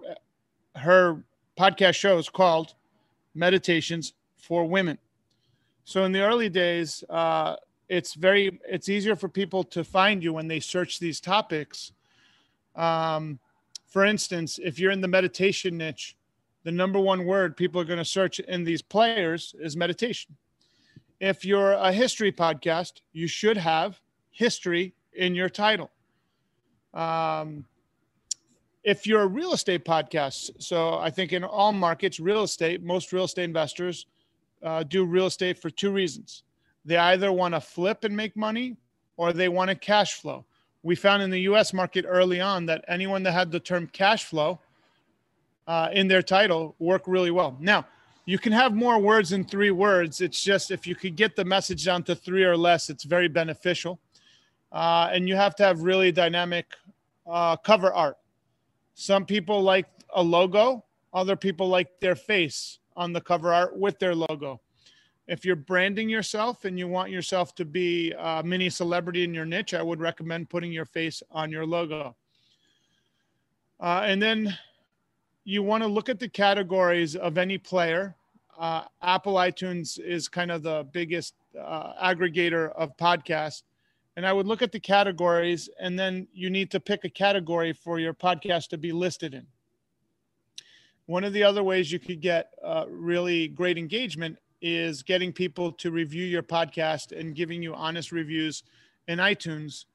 her 0.75 1.24
podcast 1.58 1.96
show 1.96 2.18
is 2.18 2.30
called 2.30 2.74
Meditations 3.36 4.13
for 4.38 4.66
Women. 4.66 4.98
So 5.86 6.04
in 6.04 6.12
the 6.12 6.22
early 6.22 6.50
days, 6.50 7.04
uh, 7.10 7.56
it's 7.90 8.13
very 8.13 8.60
it's 8.68 8.90
easier 8.90 9.16
for 9.16 9.30
people 9.30 9.63
to 9.66 9.84
find 9.84 10.24
you 10.24 10.34
when 10.34 10.48
they 10.48 10.60
search 10.60 11.00
these 11.00 11.20
topics. 11.20 11.92
Um, 12.75 13.40
for 13.88 14.06
instance, 14.06 14.60
if 14.63 14.80
you're 14.80 14.92
in 14.92 15.02
the 15.02 15.08
meditation 15.08 15.78
niche, 15.78 16.16
the 16.63 16.72
number 16.72 17.00
one 17.00 17.25
word 17.25 17.56
people 17.56 17.80
are 17.80 17.86
going 17.86 18.00
to 18.00 18.06
search 18.06 18.40
in 18.40 18.63
these 18.63 18.82
players 18.82 19.54
is 19.60 19.75
meditation. 19.75 20.36
If 21.24 21.46
you're 21.46 21.72
a 21.72 21.94
history 21.94 22.34
podcast, 22.34 23.00
you 23.13 23.27
should 23.27 23.56
have 23.56 24.01
history 24.32 24.94
in 25.13 25.36
your 25.36 25.48
title. 25.48 25.89
Um, 26.94 27.63
if 28.84 29.08
you're 29.08 29.22
a 29.22 29.27
real 29.27 29.53
estate 29.53 29.86
podcast, 29.86 30.50
so 30.60 30.96
I 30.96 31.10
think 31.10 31.32
in 31.32 31.46
all 31.46 31.72
markets, 31.72 32.20
real 32.20 32.44
estate, 32.44 32.84
most 32.84 33.13
real 33.13 33.24
estate 33.24 33.46
investors 33.46 34.06
uh, 34.63 34.84
do 34.84 35.06
real 35.06 35.27
estate 35.27 35.58
for 35.58 35.70
two 35.70 35.92
reasons. 35.92 36.44
They 36.84 36.98
either 36.98 37.32
want 37.32 37.53
to 37.53 37.62
flip 37.62 38.03
and 38.03 38.13
make 38.13 38.36
money 38.36 38.75
or 39.15 39.32
they 39.32 39.48
want 39.48 39.70
to 39.70 39.75
cash 39.75 40.15
flow. 40.15 40.44
We 40.82 40.94
found 40.94 41.24
in 41.24 41.30
the 41.30 41.39
US 41.53 41.72
market 41.72 42.03
early 42.06 42.42
on 42.42 42.65
that 42.65 42.84
anyone 42.89 43.24
that 43.24 43.32
had 43.32 43.50
the 43.50 43.62
term 43.62 43.88
cash 43.88 44.25
flow 44.25 44.60
uh, 45.68 45.88
in 45.94 46.10
their 46.10 46.22
title 46.22 46.75
worked 46.80 47.08
really 47.08 47.32
well. 47.32 47.56
Now, 47.62 47.86
you 48.25 48.39
can 48.39 48.53
have 48.53 48.74
more 48.74 49.00
words 49.00 49.32
than 49.32 49.44
three 49.44 49.72
words. 49.72 50.22
It's 50.22 50.42
just 50.42 50.72
if 50.72 50.88
you 50.88 50.96
could 50.96 51.15
get 51.15 51.36
the 51.36 51.44
message 51.44 51.86
down 51.86 52.03
to 52.03 52.15
three 52.15 52.44
or 52.44 52.56
less, 52.56 52.89
it's 52.89 53.03
very 53.03 53.27
beneficial. 53.27 54.00
Uh, 54.72 55.10
and 55.12 55.27
you 55.27 55.36
have 55.36 55.56
to 55.56 55.63
have 55.63 55.82
really 55.82 56.12
dynamic 56.12 56.65
uh, 57.27 57.58
cover 57.58 57.94
art. 57.94 58.18
Some 58.96 59.25
people 59.25 59.62
like 59.62 59.88
a 60.15 60.24
logo, 60.24 60.86
other 61.13 61.36
people 61.36 61.68
like 61.68 62.00
their 62.00 62.15
face 62.15 62.80
on 62.96 63.12
the 63.12 63.22
cover 63.22 63.53
art 63.53 63.77
with 63.77 64.00
their 64.00 64.15
logo. 64.15 64.62
If 65.27 65.46
you're 65.46 65.56
branding 65.56 66.10
yourself 66.10 66.65
and 66.65 66.77
you 66.77 66.88
want 66.88 67.10
yourself 67.10 67.56
to 67.56 67.65
be 67.65 68.13
a 68.18 68.42
mini 68.44 68.70
celebrity 68.70 69.24
in 69.24 69.34
your 69.34 69.46
niche, 69.46 69.74
I 69.74 69.82
would 69.82 70.00
recommend 70.00 70.50
putting 70.50 70.72
your 70.72 70.86
face 70.86 71.24
on 71.32 71.50
your 71.50 71.65
logo. 71.65 72.15
Uh, 73.80 74.03
and 74.06 74.22
then 74.22 74.58
you 75.44 75.64
want 75.64 75.84
to 75.84 75.88
look 75.88 76.10
at 76.10 76.20
the 76.20 76.30
categories 76.30 77.16
of 77.16 77.38
any 77.38 77.58
player. 77.58 78.16
Uh, 78.58 78.84
Apple 79.02 79.36
iTunes 79.36 80.00
is 80.00 80.28
kind 80.28 80.52
of 80.52 80.64
the 80.64 80.88
biggest 80.92 81.34
uh, 81.60 81.94
aggregator 82.02 82.72
of 82.74 82.96
podcasts 82.98 83.64
and 84.16 84.26
I 84.26 84.34
would 84.34 84.46
look 84.46 84.62
at 84.62 84.72
the 84.72 84.80
categories, 84.80 85.70
and 85.80 85.98
then 85.98 86.28
you 86.34 86.50
need 86.50 86.70
to 86.72 86.80
pick 86.80 87.04
a 87.04 87.10
category 87.10 87.74
for 87.74 88.00
your 88.00 88.14
podcast 88.14 88.70
to 88.70 88.78
be 88.78 88.92
listed 88.92 89.34
in. 89.34 89.48
One 91.08 91.24
of 91.24 91.34
the 91.34 91.44
other 91.44 91.64
ways 91.64 91.92
you 91.92 92.00
could 92.00 92.22
get 92.22 92.52
uh, 92.64 92.86
really 92.88 93.48
great 93.48 93.78
engagement 93.78 94.38
is 94.62 95.04
getting 95.04 95.34
people 95.34 95.72
to 95.74 95.92
review 95.92 96.26
your 96.26 96.44
podcast 96.44 97.18
and 97.18 97.36
giving 97.36 97.62
you 97.62 97.74
honest 97.74 98.12
reviews 98.12 98.64
in 99.08 99.20
iTunes, 99.20 99.86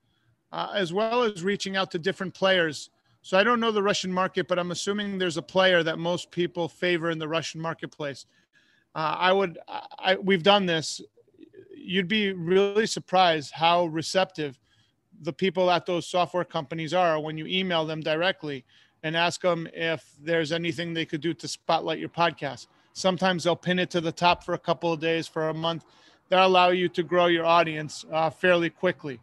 uh, 0.53 0.73
as 0.75 0.93
well 0.93 1.23
as 1.23 1.43
reaching 1.43 1.77
out 1.77 1.91
to 1.93 1.99
different 1.99 2.35
players. 2.35 2.91
So 3.23 3.37
I 3.39 3.45
don't 3.45 3.61
know 3.61 3.71
the 3.71 3.83
Russian 3.83 4.13
market, 4.13 4.49
but 4.49 4.59
I'm 4.59 4.71
assuming 4.71 5.19
there's 5.19 5.37
a 5.37 5.43
player 5.43 5.83
that 5.83 5.99
most 5.99 6.31
people 6.31 6.69
favor 6.69 7.11
in 7.11 7.19
the 7.19 7.29
Russian 7.29 7.61
marketplace. 7.61 8.27
Uh, 8.95 9.17
I 9.19 9.33
would, 9.33 9.59
I, 9.69 10.17
we've 10.17 10.43
done 10.43 10.67
this 10.67 11.03
you'd 11.89 12.07
be 12.09 12.33
really 12.33 12.87
surprised 12.87 13.51
how 13.53 13.87
receptive 13.87 14.59
the 15.23 15.33
people 15.33 15.71
at 15.71 15.87
those 15.87 16.07
software 16.07 16.45
companies 16.45 16.93
are 16.93 17.19
when 17.19 17.39
you 17.39 17.47
email 17.47 17.87
them 17.87 18.01
directly 18.01 18.63
and 19.03 19.17
ask 19.17 19.41
them 19.41 19.67
if 19.73 20.05
there's 20.23 20.53
anything 20.53 20.93
they 20.93 21.07
could 21.07 21.23
do 21.23 21.33
to 21.33 21.49
spotlight 21.49 21.99
your 21.99 22.11
podcast. 22.11 22.67
Sometimes 22.93 23.45
they'll 23.45 23.57
pin 23.57 23.79
it 23.79 23.91
to 23.91 24.03
the 24.03 24.13
top 24.13 24.45
for 24.45 24.53
a 24.53 24.59
couple 24.59 24.93
of 24.93 25.01
days, 25.01 25.27
for 25.27 25.49
a 25.49 25.55
month. 25.55 25.85
That 26.29 26.41
allow 26.41 26.69
you 26.69 26.91
to 26.91 27.03
grow 27.03 27.27
your 27.27 27.47
audience 27.47 28.05
uh, 28.13 28.29
fairly 28.29 28.69
quickly. 28.69 29.19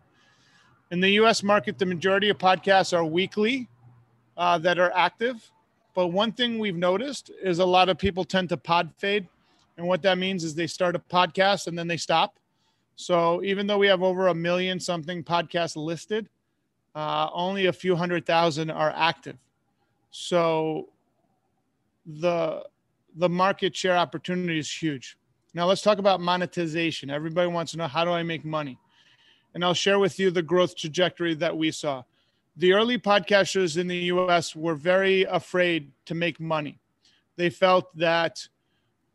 In 0.90 1.02
the 1.02 1.12
U.S. 1.12 1.44
market, 1.44 1.78
the 1.78 1.86
majority 1.86 2.30
of 2.30 2.40
podcasts 2.40 2.98
are 2.98 3.06
weekly 3.06 3.68
uh, 4.38 4.58
that 4.60 4.80
are 4.80 4.92
active. 4.96 5.52
But 5.94 6.08
one 6.08 6.32
thing 6.32 6.60
we've 6.60 6.76
noticed 6.76 7.32
is 7.42 7.60
a 7.60 7.66
lot 7.66 7.90
of 7.90 7.98
people 7.98 8.24
tend 8.26 8.50
to 8.50 8.58
pod 8.58 8.92
fade, 8.98 9.28
and 9.78 9.88
what 9.88 10.02
that 10.02 10.18
means 10.18 10.44
is 10.44 10.56
they 10.56 10.68
start 10.68 10.96
a 10.96 11.00
podcast 11.00 11.68
and 11.68 11.78
then 11.78 11.88
they 11.88 11.98
stop 11.98 12.38
so 12.96 13.44
even 13.44 13.68
though 13.68 13.78
we 13.78 13.88
have 13.88 14.04
over 14.04 14.28
a 14.28 14.36
million 14.36 14.80
something 14.80 15.24
podcasts 15.24 15.76
listed, 15.76 16.30
uh, 16.96 17.30
only 17.34 17.66
a 17.66 17.74
few 17.74 17.96
hundred 17.96 18.26
thousand 18.26 18.72
are 18.72 18.94
active. 18.96 19.38
So 20.12 20.90
the 22.06 22.64
the 23.18 23.30
market 23.30 23.76
share 23.76 23.98
opportunity 23.98 24.60
is 24.60 24.72
huge. 24.72 25.18
Now 25.54 25.66
let's 25.66 25.82
talk 25.82 26.00
about 26.00 26.22
monetization. 26.22 27.10
Everybody 27.10 27.50
wants 27.50 27.72
to 27.74 27.78
know 27.78 27.88
how 27.88 28.06
do 28.06 28.12
I 28.12 28.24
make 28.24 28.46
money? 28.46 28.78
And 29.54 29.64
I'll 29.64 29.74
share 29.74 30.00
with 30.00 30.20
you 30.20 30.32
the 30.32 30.42
growth 30.42 30.76
trajectory 30.76 31.34
that 31.36 31.56
we 31.56 31.72
saw. 31.72 32.04
The 32.58 32.74
early 32.74 32.98
podcasters 32.98 33.78
in 33.78 33.88
the 33.88 33.98
US 34.14 34.56
were 34.56 34.76
very 34.76 35.24
afraid 35.24 35.92
to 36.06 36.16
make 36.16 36.40
money. 36.40 36.80
They 37.36 37.50
felt 37.50 37.96
that 37.98 38.48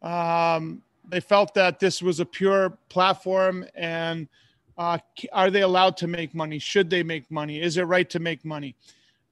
um, 0.03 0.83
they 1.09 1.21
felt 1.21 1.55
that 1.55 1.81
this 1.81 2.03
was 2.03 2.21
a 2.21 2.27
pure 2.27 2.79
platform 2.89 3.65
and 3.75 4.29
uh, 4.77 4.99
are 5.33 5.51
they 5.51 5.63
allowed 5.63 5.97
to 5.99 6.07
make 6.07 6.35
money? 6.35 6.59
Should 6.59 6.89
they 6.89 7.03
make 7.03 7.31
money? 7.31 7.61
Is 7.61 7.77
it 7.77 7.83
right 7.83 8.09
to 8.11 8.19
make 8.19 8.45
money? 8.45 8.77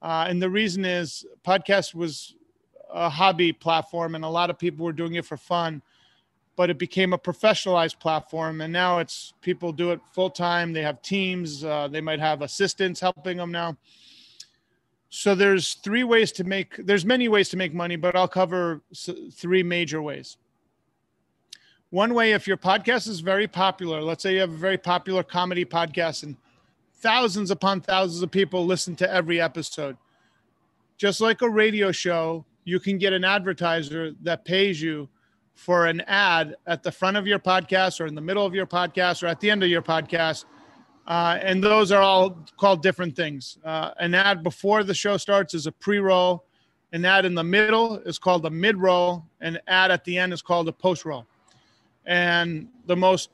Uh, 0.01 0.25
and 0.27 0.41
the 0.41 0.49
reason 0.49 0.85
is 0.85 1.25
podcast 1.45 1.93
was 1.93 2.35
a 2.91 3.09
hobby 3.09 3.53
platform 3.53 4.15
and 4.15 4.23
a 4.23 4.29
lot 4.29 4.49
of 4.49 4.57
people 4.57 4.85
were 4.85 4.93
doing 4.93 5.15
it 5.15 5.25
for 5.25 5.37
fun 5.37 5.81
but 6.59 6.69
it 6.69 6.77
became 6.77 7.13
a 7.13 7.17
professionalized 7.17 7.97
platform 7.99 8.59
and 8.59 8.73
now 8.73 8.99
it's 8.99 9.33
people 9.39 9.71
do 9.71 9.91
it 9.91 10.01
full 10.11 10.29
time 10.29 10.73
they 10.73 10.81
have 10.81 11.01
teams 11.01 11.63
uh, 11.63 11.87
they 11.87 12.01
might 12.01 12.19
have 12.19 12.41
assistants 12.41 12.99
helping 12.99 13.37
them 13.37 13.49
now 13.49 13.77
so 15.07 15.33
there's 15.33 15.75
three 15.75 16.03
ways 16.03 16.33
to 16.33 16.43
make 16.43 16.75
there's 16.85 17.05
many 17.05 17.29
ways 17.29 17.47
to 17.47 17.55
make 17.55 17.73
money 17.73 17.95
but 17.95 18.13
i'll 18.13 18.27
cover 18.27 18.81
three 19.31 19.63
major 19.63 20.01
ways 20.01 20.35
one 21.91 22.13
way, 22.13 22.33
if 22.33 22.47
your 22.47 22.57
podcast 22.57 23.07
is 23.07 23.19
very 23.19 23.47
popular, 23.47 23.99
let's 23.99 24.21
say 24.21 24.35
you 24.35 24.41
have 24.41 24.53
a 24.53 24.57
very 24.57 24.77
popular 24.77 25.23
comedy 25.23 25.65
podcast 25.65 26.21
and 26.21 26.37
thousands 26.97 27.49
upon 27.49 27.81
thousands 27.81 28.21
of 28.21 28.29
people 28.29 28.63
listen 28.63 28.95
to 28.97 29.11
every 29.11 29.41
episode. 29.41 29.97
Just 30.97 31.19
like 31.19 31.41
a 31.41 31.49
radio 31.49 31.91
show, 31.91 32.45
you 32.63 32.79
can 32.79 32.99
get 32.99 33.11
an 33.11 33.23
advertiser 33.23 34.11
that 34.21 34.45
pays 34.45 34.79
you 34.79 35.09
for 35.59 35.87
an 35.87 35.99
ad 36.07 36.55
at 36.67 36.83
the 36.83 36.91
front 36.91 37.17
of 37.17 37.27
your 37.27 37.37
podcast 37.37 37.99
or 37.99 38.07
in 38.07 38.15
the 38.15 38.21
middle 38.21 38.45
of 38.45 38.55
your 38.55 38.65
podcast 38.65 39.21
or 39.21 39.27
at 39.27 39.41
the 39.41 39.51
end 39.51 39.61
of 39.61 39.67
your 39.67 39.81
podcast. 39.81 40.45
Uh, 41.05 41.37
and 41.41 41.61
those 41.61 41.91
are 41.91 42.01
all 42.01 42.39
called 42.55 42.81
different 42.81 43.13
things. 43.13 43.57
Uh, 43.65 43.91
an 43.99 44.15
ad 44.15 44.41
before 44.41 44.85
the 44.85 44.93
show 44.93 45.17
starts 45.17 45.53
is 45.53 45.67
a 45.67 45.71
pre 45.73 45.99
roll, 45.99 46.45
an 46.93 47.03
ad 47.03 47.25
in 47.25 47.35
the 47.35 47.43
middle 47.43 47.97
is 48.05 48.17
called 48.17 48.45
a 48.45 48.49
mid 48.49 48.77
roll, 48.77 49.25
an 49.41 49.59
ad 49.67 49.91
at 49.91 50.05
the 50.05 50.17
end 50.17 50.31
is 50.31 50.41
called 50.41 50.69
a 50.69 50.71
post 50.71 51.03
roll. 51.03 51.27
And 52.05 52.69
the 52.85 52.95
most 52.95 53.29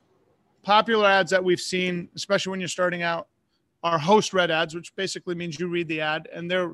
popular 0.63 1.07
ads 1.07 1.29
that 1.29 1.43
we've 1.43 1.61
seen, 1.61 2.09
especially 2.15 2.49
when 2.49 2.59
you're 2.59 2.67
starting 2.69 3.03
out, 3.03 3.27
are 3.83 3.99
host 3.99 4.33
read 4.33 4.49
ads, 4.49 4.73
which 4.73 4.95
basically 4.95 5.35
means 5.35 5.59
you 5.59 5.67
read 5.67 5.87
the 5.87 6.01
ad, 6.01 6.27
and 6.33 6.49
they're 6.49 6.73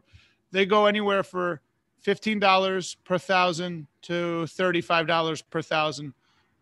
they 0.51 0.65
go 0.65 0.85
anywhere 0.85 1.23
for 1.23 1.61
fifteen 2.01 2.39
dollars 2.39 2.95
per 3.03 3.17
thousand 3.17 3.87
to 4.03 4.45
thirty-five 4.47 5.07
dollars 5.07 5.41
per 5.41 5.61
thousand. 5.61 6.13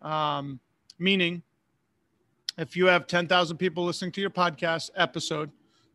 Um, 0.02 0.60
meaning, 0.98 1.42
if 2.58 2.76
you 2.76 2.86
have 2.86 3.06
ten 3.06 3.26
thousand 3.26 3.56
people 3.56 3.84
listening 3.84 4.12
to 4.12 4.20
your 4.20 4.30
podcast 4.30 4.90
episode, 4.96 5.50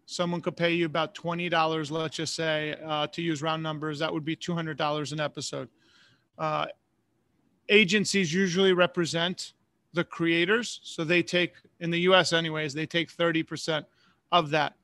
someone 0.05 0.41
could 0.41 0.57
pay 0.57 0.73
you 0.73 0.85
about 0.85 1.15
twenty 1.15 1.49
dollars, 1.49 1.91
let's 1.91 2.17
just 2.17 2.35
say, 2.35 2.75
uh, 2.85 3.07
to 3.07 3.21
use 3.21 3.41
round 3.41 3.63
numbers. 3.63 3.99
That 3.99 4.13
would 4.13 4.25
be 4.25 4.35
two 4.35 4.53
hundred 4.53 4.77
dollars 4.77 5.11
an 5.13 5.19
episode. 5.19 5.69
Uh, 6.37 6.65
agencies 7.69 8.33
usually 8.33 8.73
represent 8.73 9.53
the 9.93 10.03
creators. 10.03 10.81
So 10.83 11.03
they 11.03 11.23
take, 11.23 11.53
in 11.79 11.89
the 11.89 12.01
US, 12.01 12.33
anyways, 12.33 12.73
they 12.73 12.85
take 12.85 13.11
30% 13.11 13.85
of 14.31 14.49
that. 14.51 14.75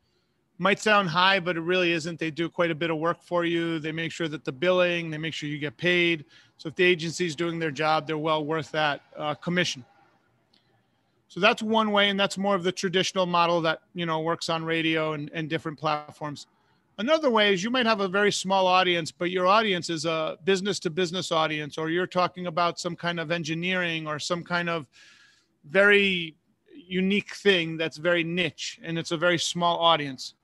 Might 0.62 0.80
sound 0.80 1.10
high, 1.10 1.40
but 1.40 1.58
it 1.58 1.62
really 1.62 1.92
isn't. 1.92 2.20
They 2.20 2.30
do 2.30 2.48
quite 2.48 2.70
a 2.70 2.76
bit 2.76 2.92
of 2.92 3.00
work 3.00 3.24
for 3.24 3.46
you. 3.46 3.80
They 3.80 3.92
make 3.92 4.12
sure 4.12 4.28
that 4.28 4.46
the 4.46 4.52
billing, 4.52 5.10
they 5.10 5.18
make 5.18 5.34
sure 5.34 5.50
you 5.50 5.58
get 5.58 5.76
paid. 5.76 6.24
So 6.58 6.70
if 6.70 6.76
the 6.76 6.84
agency 6.84 7.26
is 7.26 7.36
doing 7.36 7.58
their 7.58 7.72
job, 7.72 8.06
they're 8.06 8.20
well 8.20 8.46
worth 8.46 8.70
that 8.74 9.02
uh, 9.18 9.34
commission. 9.34 9.84
So 11.30 11.40
that's 11.40 11.64
one 11.64 11.92
way, 11.92 12.10
and 12.10 12.20
that's 12.20 12.38
more 12.38 12.54
of 12.54 12.62
the 12.62 12.72
traditional 12.72 13.26
model 13.26 13.60
that 13.62 13.80
you 13.96 14.06
know 14.06 14.20
works 14.20 14.50
on 14.50 14.64
radio 14.64 15.14
and, 15.14 15.32
and 15.34 15.50
different 15.50 15.80
platforms. 15.80 16.46
Another 17.00 17.32
way 17.32 17.52
is 17.52 17.64
you 17.64 17.72
might 17.72 17.88
have 17.88 18.02
a 18.02 18.08
very 18.08 18.32
small 18.32 18.68
audience, 18.68 19.12
but 19.12 19.32
your 19.32 19.48
audience 19.48 19.90
is 19.90 20.06
a 20.06 20.38
business 20.44 20.78
to 20.82 20.92
business 20.92 21.32
audience, 21.32 21.80
or 21.80 21.90
you're 21.90 22.06
talking 22.06 22.46
about 22.46 22.80
some 22.80 22.96
kind 22.96 23.20
of 23.20 23.32
engineering 23.32 24.06
or 24.06 24.20
some 24.20 24.44
kind 24.44 24.70
of 24.70 24.86
very 25.66 26.36
unique 26.76 27.34
thing 27.34 27.78
that's 27.78 27.98
very 27.98 28.24
niche 28.24 28.80
and 28.84 29.00
it's 29.00 29.10
a 29.10 29.18
very 29.18 29.40
small 29.40 29.80
audience. 29.80 30.36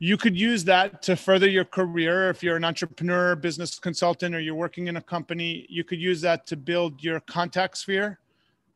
You 0.00 0.16
could 0.16 0.38
use 0.38 0.62
that 0.64 1.02
to 1.02 1.16
further 1.16 1.48
your 1.48 1.64
career. 1.64 2.30
If 2.30 2.42
you're 2.42 2.56
an 2.56 2.64
entrepreneur, 2.64 3.34
business 3.34 3.78
consultant, 3.80 4.34
or 4.34 4.40
you're 4.40 4.54
working 4.54 4.86
in 4.86 4.96
a 4.96 5.00
company, 5.00 5.66
you 5.68 5.82
could 5.82 5.98
use 5.98 6.20
that 6.20 6.46
to 6.46 6.56
build 6.56 7.02
your 7.02 7.18
contact 7.20 7.78
sphere 7.78 8.20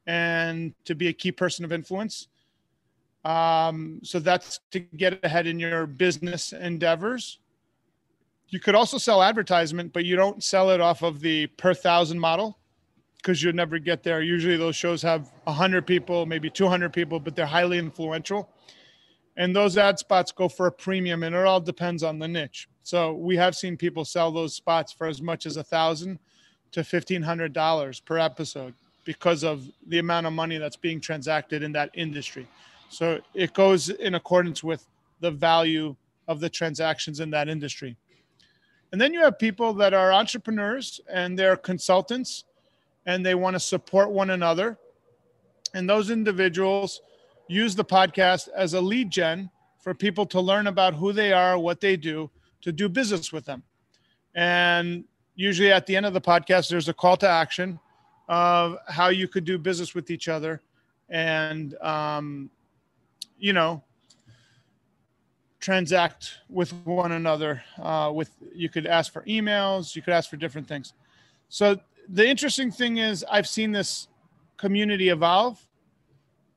and 0.07 0.75
to 0.85 0.97
be 0.97 1.09
a 1.09 1.13
key 1.13 1.31
person 1.31 1.65
of 1.65 1.73
influence. 1.73 2.27
Um, 3.25 4.01
so 4.03 4.19
that's 4.19 4.59
to 4.73 4.81
get 4.81 5.25
ahead 5.25 5.47
in 5.47 5.61
your 5.61 5.87
business 5.87 6.53
endeavors. 6.53 7.39
You 8.49 8.59
could 8.59 8.75
also 8.75 8.99
sell 8.99 9.23
advertisement, 9.23 9.93
but 9.93 10.05
you 10.05 10.17
don't 10.17 10.43
sell 10.43 10.71
it 10.71 10.81
off 10.81 11.03
of 11.03 11.21
the 11.21 11.47
per 11.47 11.73
thousand 11.73 12.19
model 12.19 12.59
because 13.17 13.41
you'll 13.41 13.55
never 13.55 13.79
get 13.79 14.03
there. 14.03 14.23
Usually 14.23 14.57
those 14.57 14.75
shows 14.75 15.01
have 15.03 15.31
100 15.45 15.87
people, 15.87 16.27
maybe 16.27 16.51
200 16.51 16.93
people, 16.93 17.21
but 17.21 17.37
they're 17.37 17.47
highly 17.47 17.79
influential. 17.79 18.51
And 19.37 19.57
those 19.57 19.79
ad 19.79 19.99
spots 19.99 20.31
go 20.31 20.49
for 20.49 20.67
a 20.67 20.73
premium, 20.73 21.23
and 21.23 21.35
it 21.35 21.47
all 21.47 21.61
depends 21.61 22.03
on 22.03 22.19
the 22.19 22.29
niche. 22.29 22.69
So 22.83 23.15
we 23.15 23.37
have 23.37 23.55
seen 23.55 23.77
people 23.77 24.05
sell 24.05 24.31
those 24.31 24.55
spots 24.55 24.93
for 24.93 25.07
as 25.07 25.23
much 25.23 25.47
as 25.47 25.57
a 25.57 25.65
thousand 25.65 26.19
to 26.73 26.85
fifteen 26.85 27.23
hundred 27.23 27.53
dollars 27.53 28.01
per 28.01 28.19
episode 28.19 28.75
because 29.05 29.43
of 29.43 29.67
the 29.87 29.99
amount 29.99 30.27
of 30.27 30.33
money 30.33 30.59
that's 30.59 30.77
being 30.77 31.01
transacted 31.01 31.63
in 31.63 31.73
that 31.73 31.91
industry. 31.95 32.47
So 32.89 33.21
it 33.35 33.55
goes 33.55 33.89
in 33.89 34.15
accordance 34.15 34.63
with 34.63 34.87
the 35.21 35.31
value 35.31 35.97
of 36.29 36.41
the 36.41 36.51
transactions 36.51 37.21
in 37.21 37.31
that 37.31 37.49
industry. 37.49 37.97
And 38.93 39.01
then 39.01 39.13
you 39.15 39.21
have 39.23 39.39
people 39.39 39.73
that 39.75 39.95
are 39.95 40.13
entrepreneurs 40.13 41.01
and 41.11 41.39
they're 41.39 41.57
consultants 41.57 42.45
and 43.07 43.25
they 43.25 43.35
want 43.35 43.55
to 43.55 43.61
support 43.61 44.11
one 44.11 44.31
another. 44.31 44.79
And 45.75 45.89
those 45.89 46.11
individuals 46.11 47.01
use 47.53 47.75
the 47.75 47.85
podcast 47.85 48.49
as 48.57 48.75
a 48.75 48.81
lead 48.81 49.11
gen 49.11 49.51
for 49.79 49.95
people 49.95 50.25
to 50.27 50.41
learn 50.41 50.67
about 50.67 50.95
who 50.95 51.13
they 51.13 51.33
are, 51.33 51.59
what 51.59 51.81
they 51.81 51.97
do, 51.97 52.31
to 52.63 52.73
do 52.73 52.89
business 52.89 53.33
with 53.33 53.45
them. 53.45 53.63
And 54.35 55.05
usually 55.35 55.73
at 55.73 55.87
the 55.87 55.97
end 55.97 56.07
of 56.07 56.15
the 56.15 56.21
podcast, 56.21 56.71
there's 56.71 56.89
a 56.89 56.95
call 56.95 57.17
to 57.19 57.29
action 57.29 57.79
of 58.29 58.77
how 58.89 59.09
you 59.09 59.29
could 59.29 59.45
do 59.45 59.59
business 59.59 59.95
with 59.95 60.11
each 60.11 60.29
other. 60.29 60.63
And, 61.09 61.75
um, 61.83 62.51
you 63.39 63.53
know, 63.53 63.83
transact 65.61 66.39
with 66.49 66.73
one 66.85 67.13
another 67.13 67.63
uh, 67.81 68.11
with 68.13 68.31
you 68.53 68.69
could 68.69 68.85
ask 68.85 69.13
for 69.13 69.23
emails 69.23 69.95
you 69.95 70.03
could 70.03 70.13
ask 70.13 70.29
for 70.29 70.37
different 70.37 70.67
things. 70.67 70.93
So 71.49 71.79
the 72.09 72.29
interesting 72.29 72.73
thing 72.73 72.97
is 72.97 73.25
i've 73.31 73.47
seen 73.47 73.71
this 73.71 74.09
community 74.57 75.09
evolve 75.11 75.65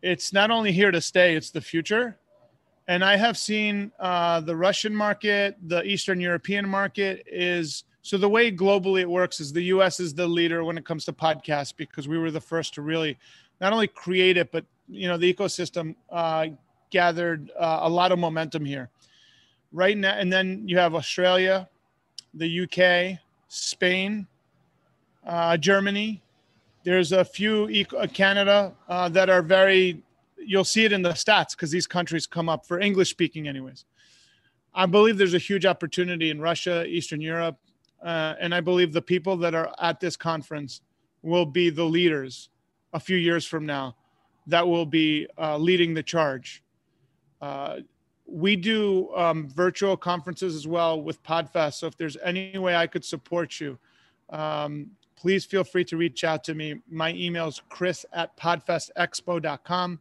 it's 0.06 0.32
not 0.32 0.52
only 0.52 0.72
here 0.72 0.92
to 0.92 1.02
stay 1.02 1.36
it's 1.36 1.50
the 1.50 1.62
future 1.62 2.18
and 2.88 3.04
i 3.04 3.16
have 3.16 3.38
seen 3.38 3.92
uh, 4.00 4.40
the 4.40 4.56
russian 4.56 4.96
market 4.96 5.56
the 5.68 5.84
eastern 5.84 6.20
european 6.20 6.68
market 6.68 7.24
is 7.28 7.84
so 8.02 8.18
the 8.18 8.30
way 8.30 8.52
globally 8.52 9.02
it 9.02 9.10
works 9.10 9.40
is 9.40 9.52
the 9.52 9.64
us 9.64 10.00
is 10.00 10.14
the 10.14 10.28
leader 10.28 10.64
when 10.64 10.78
it 10.78 10.86
comes 10.86 11.06
to 11.06 11.14
podcasts 11.14 11.74
because 11.76 12.08
we 12.08 12.18
were 12.18 12.32
the 12.32 12.42
first 12.42 12.74
to 12.76 12.82
really 12.82 13.18
not 13.60 13.74
only 13.74 13.88
create 13.88 14.38
it 14.38 14.52
but 14.52 14.66
you 14.88 15.08
know 15.08 15.18
the 15.18 15.34
ecosystem 15.34 15.96
uh, 16.12 16.46
gathered 16.92 17.52
uh, 17.60 17.80
a 17.82 17.90
lot 17.90 18.12
of 18.12 18.20
momentum 18.20 18.64
here 18.64 18.90
right 19.76 19.98
now. 19.98 20.14
And 20.18 20.32
then 20.32 20.64
you 20.66 20.78
have 20.78 20.96
Australia, 20.96 21.68
the 22.34 22.62
UK, 22.64 23.20
Spain, 23.50 24.28
uh, 25.28 25.58
Germany. 25.58 26.22
There's 26.86 27.12
a 27.12 27.26
few 27.26 27.86
uh, 27.98 28.06
Canada 28.14 28.72
uh, 28.88 29.10
that 29.10 29.28
are 29.28 29.42
very. 29.42 30.04
You'll 30.38 30.64
see 30.64 30.86
it 30.86 30.94
in 30.94 31.02
the 31.02 31.10
stats 31.10 31.52
because 31.52 31.72
these 31.72 31.88
countries 31.88 32.28
come 32.28 32.48
up 32.48 32.68
for 32.68 32.80
English 32.80 33.10
speaking, 33.10 33.48
anyways. 33.48 33.86
I 34.76 34.86
believe 34.86 35.18
there's 35.18 35.34
a 35.34 35.40
huge 35.40 35.66
opportunity 35.66 36.30
in 36.30 36.40
Russia, 36.40 36.86
Eastern 36.86 37.22
Europe, 37.22 37.58
uh, 38.04 38.36
and 38.40 38.54
I 38.54 38.62
believe 38.62 38.94
the 38.94 39.02
people 39.02 39.36
that 39.38 39.56
are 39.56 39.74
at 39.82 40.00
this 40.00 40.16
conference 40.16 40.82
will 41.24 41.46
be 41.48 41.72
the 41.72 41.84
leaders 41.84 42.50
a 42.94 43.00
few 43.00 43.18
years 43.18 43.46
from 43.48 43.66
now 43.66 43.96
that 44.46 44.68
will 44.68 44.86
be 44.86 45.28
uh, 45.40 45.58
leading 45.58 45.96
the 45.96 46.04
charge. 46.04 46.64
Uh, 47.42 47.78
we 48.28 48.56
do 48.56 49.12
um, 49.16 49.50
virtual 49.50 49.98
conferences 49.98 50.56
as 50.56 50.68
well 50.68 51.02
with 51.02 51.24
Podfest. 51.24 51.76
So 51.76 51.88
if 51.88 51.98
there's 51.98 52.18
any 52.24 52.56
way 52.60 52.76
I 52.76 52.86
could 52.86 53.04
support 53.04 53.60
you, 53.60 53.80
um, 54.30 54.92
please 55.16 55.46
feel 55.46 55.64
free 55.64 55.84
to 55.86 55.98
reach 55.98 56.24
out 56.24 56.44
to 56.46 56.54
me. 56.54 56.82
My 56.90 57.14
email 57.14 57.48
is 57.48 57.62
chris 57.70 58.06
at 58.14 58.36
podfestexpo.com. 58.38 60.00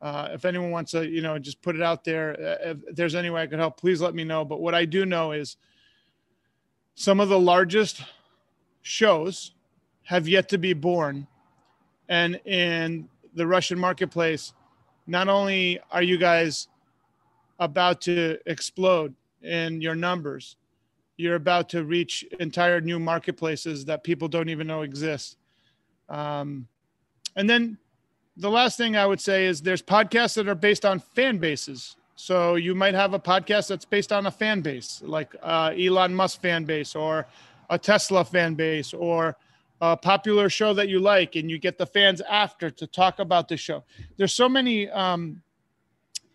Uh, 0.00 0.28
if 0.32 0.44
anyone 0.44 0.70
wants 0.70 0.92
to, 0.92 1.08
you 1.08 1.22
know, 1.22 1.38
just 1.38 1.62
put 1.62 1.76
it 1.76 1.82
out 1.82 2.04
there. 2.04 2.32
Uh, 2.32 2.70
if 2.70 2.96
there's 2.96 3.14
any 3.14 3.30
way 3.30 3.42
I 3.42 3.46
could 3.46 3.60
help, 3.60 3.76
please 3.76 4.00
let 4.00 4.14
me 4.14 4.24
know. 4.24 4.44
But 4.44 4.60
what 4.60 4.74
I 4.74 4.84
do 4.84 5.06
know 5.06 5.32
is 5.32 5.56
some 6.94 7.20
of 7.20 7.28
the 7.28 7.38
largest 7.38 8.02
shows 8.82 9.52
have 10.02 10.26
yet 10.26 10.48
to 10.48 10.58
be 10.58 10.72
born. 10.72 11.26
And 12.08 12.40
in 12.44 13.08
the 13.34 13.46
Russian 13.46 13.78
marketplace, 13.78 14.52
not 15.06 15.28
only 15.28 15.78
are 15.90 16.02
you 16.02 16.18
guys 16.18 16.68
about 17.58 18.00
to 18.02 18.38
explode 18.46 19.14
in 19.42 19.80
your 19.80 19.94
numbers. 19.94 20.56
You're 21.22 21.36
about 21.36 21.68
to 21.70 21.84
reach 21.84 22.24
entire 22.40 22.80
new 22.80 22.98
marketplaces 22.98 23.84
that 23.86 24.02
people 24.02 24.28
don't 24.28 24.48
even 24.48 24.66
know 24.66 24.82
exist. 24.82 25.36
Um, 26.08 26.66
and 27.36 27.48
then 27.48 27.78
the 28.36 28.50
last 28.50 28.76
thing 28.76 28.96
I 28.96 29.06
would 29.06 29.20
say 29.20 29.46
is 29.46 29.62
there's 29.62 29.82
podcasts 29.82 30.34
that 30.34 30.48
are 30.48 30.54
based 30.54 30.84
on 30.84 30.98
fan 30.98 31.38
bases. 31.38 31.96
So 32.16 32.56
you 32.56 32.74
might 32.74 32.94
have 32.94 33.14
a 33.14 33.18
podcast 33.18 33.68
that's 33.68 33.84
based 33.84 34.12
on 34.12 34.26
a 34.26 34.30
fan 34.30 34.60
base, 34.60 35.00
like 35.04 35.34
uh, 35.42 35.72
Elon 35.78 36.14
Musk 36.14 36.40
fan 36.40 36.64
base 36.64 36.94
or 36.94 37.26
a 37.70 37.78
Tesla 37.78 38.24
fan 38.24 38.54
base 38.54 38.92
or 38.92 39.36
a 39.80 39.96
popular 39.96 40.48
show 40.48 40.74
that 40.74 40.88
you 40.88 40.98
like, 41.00 41.36
and 41.36 41.50
you 41.50 41.58
get 41.58 41.78
the 41.78 41.86
fans 41.86 42.20
after 42.22 42.70
to 42.70 42.86
talk 42.86 43.18
about 43.18 43.48
the 43.48 43.56
show. 43.56 43.84
There's 44.16 44.32
so 44.32 44.48
many 44.48 44.88
um, 44.90 45.42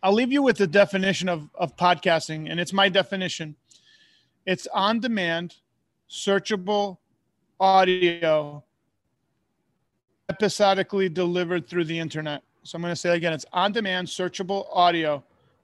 I'll 0.03 0.13
leave 0.13 0.31
you 0.31 0.41
with 0.41 0.57
the 0.57 0.67
definition 0.67 1.27
of, 1.27 1.49
of 1.55 1.75
podcasting, 1.75 2.49
and 2.49 2.59
it's 2.59 2.73
my 2.73 2.89
definition. 2.89 3.55
It's 4.47 4.65
on 4.73 5.01
demand, 5.01 5.57
searchable 6.09 6.99
audio, 7.59 8.63
episodically 10.29 11.09
delivered 11.09 11.67
through 11.67 11.83
the 11.83 11.99
internet. 11.99 12.43
So 12.63 12.77
I'm 12.77 12.81
going 12.81 12.93
to 12.93 12.95
say 12.95 13.13
again 13.13 13.33
it's 13.33 13.45
on 13.51 13.73
demand, 13.73 14.07
searchable 14.07 14.67
audio, 14.71 15.21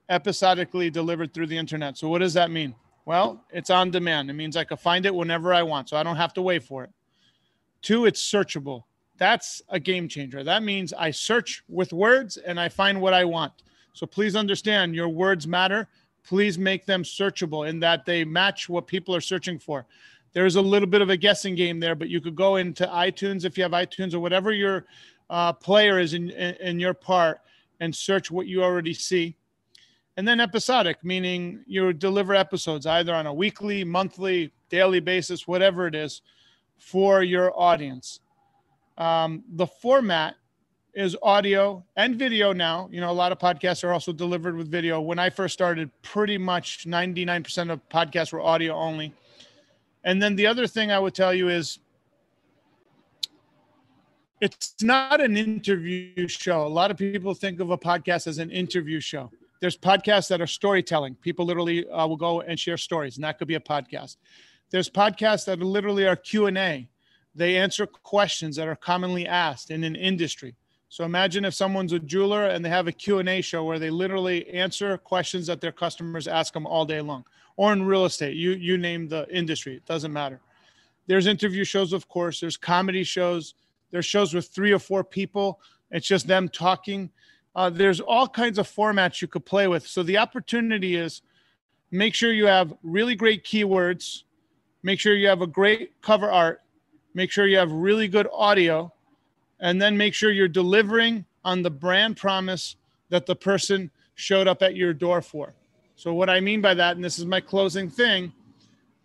episodically 0.10 0.90
delivered 0.90 1.34
through 1.34 1.48
the 1.48 1.58
internet. 1.58 1.98
So 1.98 2.10
what 2.10 2.20
does 2.20 2.34
that 2.34 2.52
mean? 2.52 2.76
Well, 3.06 3.46
it's 3.52 3.70
on 3.70 3.90
demand. 3.90 4.30
It 4.30 4.34
means 4.34 4.58
I 4.58 4.66
can 4.66 4.76
find 4.76 5.06
it 5.06 5.16
whenever 5.16 5.54
I 5.54 5.64
want, 5.64 5.88
so 5.88 5.96
I 5.96 6.04
don't 6.04 6.18
have 6.18 6.34
to 6.34 6.42
wait 6.42 6.64
for 6.64 6.84
it. 6.84 6.90
Two, 7.82 8.06
it's 8.06 8.22
searchable. 8.22 8.84
That's 9.16 9.62
a 9.70 9.80
game 9.80 10.10
changer. 10.10 10.44
That 10.44 10.62
means 10.62 10.92
I 10.92 11.12
search 11.12 11.64
with 11.70 11.94
words 11.94 12.36
and 12.36 12.60
I 12.60 12.68
find 12.68 13.00
what 13.00 13.14
I 13.14 13.24
want. 13.24 13.64
So 13.94 14.06
please 14.06 14.36
understand 14.36 14.94
your 14.94 15.08
words 15.08 15.48
matter. 15.48 15.88
Please 16.26 16.58
make 16.58 16.86
them 16.86 17.04
searchable 17.04 17.68
in 17.68 17.80
that 17.80 18.06
they 18.06 18.24
match 18.24 18.70
what 18.70 18.88
people 18.88 19.16
are 19.16 19.22
searching 19.22 19.60
for. 19.60 19.86
There's 20.34 20.56
a 20.56 20.62
little 20.62 20.88
bit 20.88 21.02
of 21.02 21.10
a 21.10 21.18
guessing 21.18 21.56
game 21.56 21.80
there, 21.80 21.96
but 21.96 22.10
you 22.10 22.20
could 22.20 22.36
go 22.36 22.56
into 22.56 22.86
iTunes 22.88 23.46
if 23.46 23.58
you 23.58 23.64
have 23.64 23.74
iTunes 23.74 24.14
or 24.14 24.20
whatever 24.20 24.52
your 24.52 24.86
uh, 25.30 25.54
player 25.54 26.00
is 26.00 26.14
in, 26.14 26.30
in, 26.32 26.56
in 26.56 26.80
your 26.80 26.94
part 26.94 27.42
and 27.80 27.96
search 27.96 28.32
what 28.32 28.48
you 28.48 28.64
already 28.64 28.94
see. 28.94 29.36
And 30.16 30.28
then 30.28 30.40
episodic, 30.40 31.04
meaning 31.04 31.64
you 31.66 31.92
deliver 31.92 32.36
episodes 32.36 32.86
either 32.86 33.14
on 33.14 33.26
a 33.26 33.34
weekly, 33.34 33.84
monthly, 33.84 34.52
daily 34.70 35.00
basis, 35.00 35.48
whatever 35.48 35.88
it 35.88 35.96
is, 35.96 36.22
for 36.78 37.24
your 37.24 37.58
audience. 37.60 38.20
Um, 38.98 39.44
the 39.54 39.66
format 39.66 40.36
is 40.94 41.18
audio 41.24 41.84
and 41.96 42.16
video 42.16 42.54
now. 42.54 42.88
You 42.92 43.02
know, 43.02 43.10
a 43.10 43.14
lot 43.14 43.32
of 43.32 43.40
podcasts 43.40 43.84
are 43.84 43.92
also 43.92 44.12
delivered 44.12 44.56
with 44.56 44.70
video. 44.70 45.02
When 45.02 45.20
I 45.20 45.30
first 45.30 45.54
started, 45.54 45.90
pretty 46.02 46.38
much 46.38 46.86
99% 46.86 47.72
of 47.72 47.88
podcasts 47.90 48.32
were 48.32 48.42
audio 48.42 48.76
only. 48.76 49.14
And 50.04 50.22
then 50.22 50.36
the 50.36 50.48
other 50.48 50.68
thing 50.68 50.92
I 50.92 51.00
would 51.00 51.16
tell 51.16 51.34
you 51.34 51.50
is 51.50 51.80
it's 54.42 54.76
not 54.82 55.22
an 55.22 55.38
interview 55.38 56.28
show. 56.28 56.66
A 56.66 56.68
lot 56.68 56.92
of 56.92 56.98
people 56.98 57.34
think 57.34 57.60
of 57.60 57.72
a 57.72 57.78
podcast 57.78 58.28
as 58.28 58.38
an 58.38 58.52
interview 58.52 59.00
show. 59.00 59.32
There's 59.62 59.78
podcasts 59.78 60.28
that 60.28 60.42
are 60.42 60.48
storytelling. 60.48 61.16
People 61.16 61.46
literally 61.46 61.88
uh, 61.88 62.06
will 62.06 62.18
go 62.18 62.42
and 62.42 62.60
share 62.60 62.76
stories, 62.76 63.16
and 63.16 63.24
that 63.24 63.40
could 63.40 63.48
be 63.48 63.56
a 63.56 63.62
podcast. 63.62 64.18
There's 64.70 64.90
podcasts 64.90 65.46
that 65.46 65.60
literally 65.60 66.06
are 66.06 66.18
Q 66.18 66.48
and 66.48 66.58
A. 66.58 66.90
They 67.34 67.58
answer 67.58 67.88
questions 67.88 68.58
that 68.58 68.68
are 68.68 68.76
commonly 68.76 69.26
asked 69.26 69.72
in 69.72 69.86
an 69.86 69.96
industry. 69.96 70.56
So 70.94 71.04
imagine 71.06 71.44
if 71.44 71.56
someone's 71.56 71.92
a 71.92 71.98
jeweler 71.98 72.46
and 72.46 72.64
they 72.64 72.70
have 72.70 72.88
a 72.88 72.92
Q&A 72.92 73.42
show 73.42 73.64
where 73.64 73.80
they 73.80 73.90
literally 73.90 74.48
answer 74.50 74.96
questions 74.96 75.48
that 75.48 75.60
their 75.60 75.72
customers 75.72 76.28
ask 76.28 76.54
them 76.54 76.68
all 76.68 76.86
day 76.86 77.02
long. 77.02 77.26
Or 77.58 77.74
in 77.74 77.82
real 77.82 78.06
estate, 78.06 78.36
you 78.36 78.52
you 78.52 78.78
name 78.78 79.08
the 79.08 79.28
industry, 79.36 79.76
it 79.76 79.88
doesn't 79.88 80.14
matter. 80.14 80.40
There's 81.08 81.26
interview 81.26 81.64
shows, 81.64 81.94
of 81.94 82.08
course. 82.08 82.40
There's 82.40 82.58
comedy 82.58 83.04
shows. 83.04 83.56
There's 83.90 84.06
shows 84.06 84.36
with 84.36 84.50
three 84.50 84.72
or 84.72 84.78
four 84.78 85.04
people. 85.04 85.60
It's 85.90 86.06
just 86.06 86.28
them 86.28 86.48
talking. 86.48 87.10
Uh, 87.56 87.72
there's 87.72 88.00
all 88.00 88.28
kinds 88.28 88.60
of 88.60 88.68
formats 88.68 89.20
you 89.20 89.28
could 89.28 89.48
play 89.48 89.68
with. 89.68 89.88
So 89.88 90.04
the 90.04 90.20
opportunity 90.20 90.96
is 90.96 91.24
make 91.90 92.14
sure 92.14 92.32
you 92.32 92.46
have 92.46 92.72
really 92.84 93.16
great 93.16 93.44
keywords. 93.44 94.26
Make 94.84 95.00
sure 95.00 95.16
you 95.16 95.28
have 95.28 95.42
a 95.42 95.48
great 95.48 96.00
cover 96.04 96.30
art. 96.32 96.62
Make 97.16 97.32
sure 97.32 97.48
you 97.48 97.58
have 97.58 97.72
really 97.72 98.08
good 98.08 98.28
audio 98.32 98.94
and 99.64 99.82
then 99.82 99.98
make 99.98 100.14
sure 100.14 100.30
you're 100.30 100.48
delivering 100.48 101.26
on 101.44 101.64
the 101.64 101.72
brand 101.72 102.18
promise 102.18 102.76
that 103.10 103.26
the 103.26 103.36
person 103.36 103.90
showed 104.14 104.48
up 104.48 104.62
at 104.62 104.76
your 104.76 104.94
door 104.94 105.22
for. 105.22 105.54
So, 105.96 106.14
what 106.14 106.30
I 106.30 106.40
mean 106.42 106.62
by 106.62 106.74
that, 106.76 106.96
and 106.96 107.04
this 107.04 107.18
is 107.18 107.26
my 107.26 107.40
closing 107.40 107.90
thing, 107.90 108.34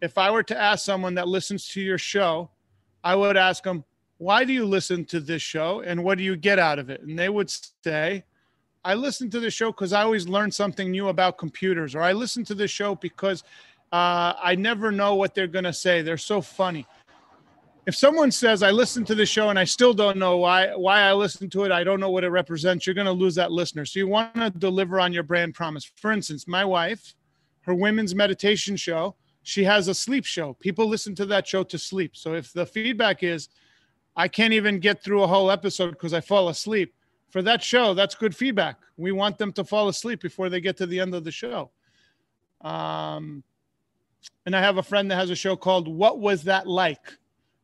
if 0.02 0.18
I 0.18 0.30
were 0.30 0.42
to 0.42 0.60
ask 0.60 0.84
someone 0.84 1.14
that 1.14 1.28
listens 1.28 1.68
to 1.68 1.80
your 1.80 1.96
show, 1.96 2.50
I 3.04 3.14
would 3.14 3.36
ask 3.36 3.62
them, 3.62 3.84
why 4.18 4.44
do 4.44 4.52
you 4.52 4.66
listen 4.66 5.04
to 5.06 5.20
this 5.20 5.42
show 5.42 5.80
and 5.80 6.02
what 6.02 6.18
do 6.18 6.24
you 6.24 6.36
get 6.36 6.58
out 6.58 6.80
of 6.80 6.90
it? 6.90 7.02
And 7.02 7.16
they 7.16 7.28
would 7.28 7.50
say, 7.84 8.24
I 8.84 8.94
listen 8.94 9.30
to 9.30 9.40
the 9.40 9.50
show 9.50 9.70
because 9.70 9.92
I 9.92 10.02
always 10.02 10.26
learn 10.26 10.50
something 10.50 10.90
new 10.90 11.08
about 11.08 11.38
computers, 11.38 11.94
or 11.94 12.02
I 12.02 12.12
listen 12.12 12.44
to 12.46 12.54
the 12.54 12.66
show 12.66 12.96
because 12.96 13.44
uh, 13.92 14.34
I 14.42 14.56
never 14.56 14.90
know 14.90 15.14
what 15.14 15.34
they're 15.34 15.46
going 15.46 15.64
to 15.64 15.72
say. 15.72 16.02
They're 16.02 16.16
so 16.16 16.40
funny. 16.40 16.86
If 17.88 17.96
someone 17.96 18.30
says, 18.30 18.62
I 18.62 18.70
listen 18.70 19.02
to 19.06 19.14
the 19.14 19.24
show 19.24 19.48
and 19.48 19.58
I 19.58 19.64
still 19.64 19.94
don't 19.94 20.18
know 20.18 20.36
why, 20.36 20.76
why 20.76 21.00
I 21.00 21.14
listen 21.14 21.48
to 21.48 21.64
it, 21.64 21.72
I 21.72 21.84
don't 21.84 22.00
know 22.00 22.10
what 22.10 22.22
it 22.22 22.28
represents, 22.28 22.86
you're 22.86 22.92
going 22.92 23.06
to 23.06 23.12
lose 23.12 23.34
that 23.36 23.50
listener. 23.50 23.86
So 23.86 23.98
you 23.98 24.06
want 24.06 24.34
to 24.34 24.50
deliver 24.50 25.00
on 25.00 25.10
your 25.10 25.22
brand 25.22 25.54
promise. 25.54 25.90
For 25.96 26.12
instance, 26.12 26.46
my 26.46 26.66
wife, 26.66 27.14
her 27.62 27.74
women's 27.74 28.14
meditation 28.14 28.76
show, 28.76 29.16
she 29.42 29.64
has 29.64 29.88
a 29.88 29.94
sleep 29.94 30.26
show. 30.26 30.52
People 30.52 30.86
listen 30.86 31.14
to 31.14 31.24
that 31.26 31.46
show 31.46 31.62
to 31.62 31.78
sleep. 31.78 32.14
So 32.14 32.34
if 32.34 32.52
the 32.52 32.66
feedback 32.66 33.22
is, 33.22 33.48
I 34.14 34.28
can't 34.28 34.52
even 34.52 34.80
get 34.80 35.02
through 35.02 35.22
a 35.22 35.26
whole 35.26 35.50
episode 35.50 35.92
because 35.92 36.12
I 36.12 36.20
fall 36.20 36.50
asleep, 36.50 36.92
for 37.30 37.40
that 37.40 37.62
show, 37.62 37.94
that's 37.94 38.14
good 38.14 38.36
feedback. 38.36 38.76
We 38.98 39.12
want 39.12 39.38
them 39.38 39.50
to 39.54 39.64
fall 39.64 39.88
asleep 39.88 40.20
before 40.20 40.50
they 40.50 40.60
get 40.60 40.76
to 40.76 40.86
the 40.86 41.00
end 41.00 41.14
of 41.14 41.24
the 41.24 41.30
show. 41.30 41.70
Um, 42.60 43.42
and 44.44 44.54
I 44.54 44.60
have 44.60 44.76
a 44.76 44.82
friend 44.82 45.10
that 45.10 45.16
has 45.16 45.30
a 45.30 45.34
show 45.34 45.56
called 45.56 45.88
What 45.88 46.20
Was 46.20 46.42
That 46.42 46.66
Like? 46.66 47.16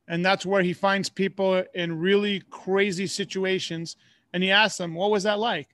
And 0.08 0.24
that's 0.24 0.44
where 0.44 0.62
he 0.62 0.72
finds 0.72 1.08
people 1.08 1.64
in 1.74 1.98
really 1.98 2.42
crazy 2.50 3.06
situations 3.06 3.96
and 4.32 4.42
he 4.42 4.50
asks 4.50 4.78
them, 4.78 4.94
What 4.94 5.10
was 5.10 5.22
that 5.22 5.38
like? 5.38 5.68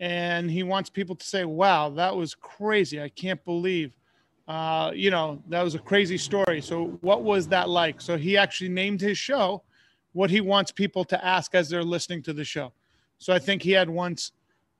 And 0.00 0.50
he 0.50 0.62
wants 0.62 0.90
people 0.90 1.16
to 1.16 1.24
say, 1.24 1.44
Wow, 1.44 1.90
that 1.90 2.14
was 2.16 2.34
crazy. 2.34 3.00
I 3.00 3.08
can't 3.08 3.44
believe 3.44 3.96
uh, 4.46 4.90
you 4.94 5.10
know, 5.10 5.42
that 5.48 5.62
was 5.62 5.74
a 5.74 5.78
crazy 5.78 6.18
story. 6.18 6.60
So, 6.60 6.98
what 7.00 7.22
was 7.22 7.48
that 7.48 7.68
like? 7.68 8.00
So, 8.00 8.16
he 8.18 8.36
actually 8.36 8.68
named 8.68 9.00
his 9.00 9.16
show 9.16 9.62
what 10.12 10.30
he 10.30 10.40
wants 10.40 10.70
people 10.70 11.04
to 11.06 11.24
ask 11.24 11.54
as 11.54 11.68
they're 11.68 11.82
listening 11.82 12.22
to 12.24 12.32
the 12.32 12.44
show. 12.44 12.72
So, 13.18 13.32
I 13.32 13.38
think 13.38 13.62
he 13.62 13.70
had 13.70 13.88
once 13.88 14.32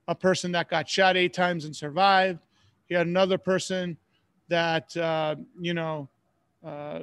a 0.07 0.13
person 0.13 0.51
that 0.51 0.69
got 0.69 0.87
shot 0.87 1.17
eight 1.17 1.33
times 1.33 1.65
and 1.65 1.75
survived. 1.75 2.39
He 2.87 2.93
had 2.93 3.07
another 3.07 3.39
person 3.39 3.97
that, 4.49 4.95
uh, 4.95 5.35
you 5.59 5.73
know, 5.73 6.09
uh, 6.63 6.99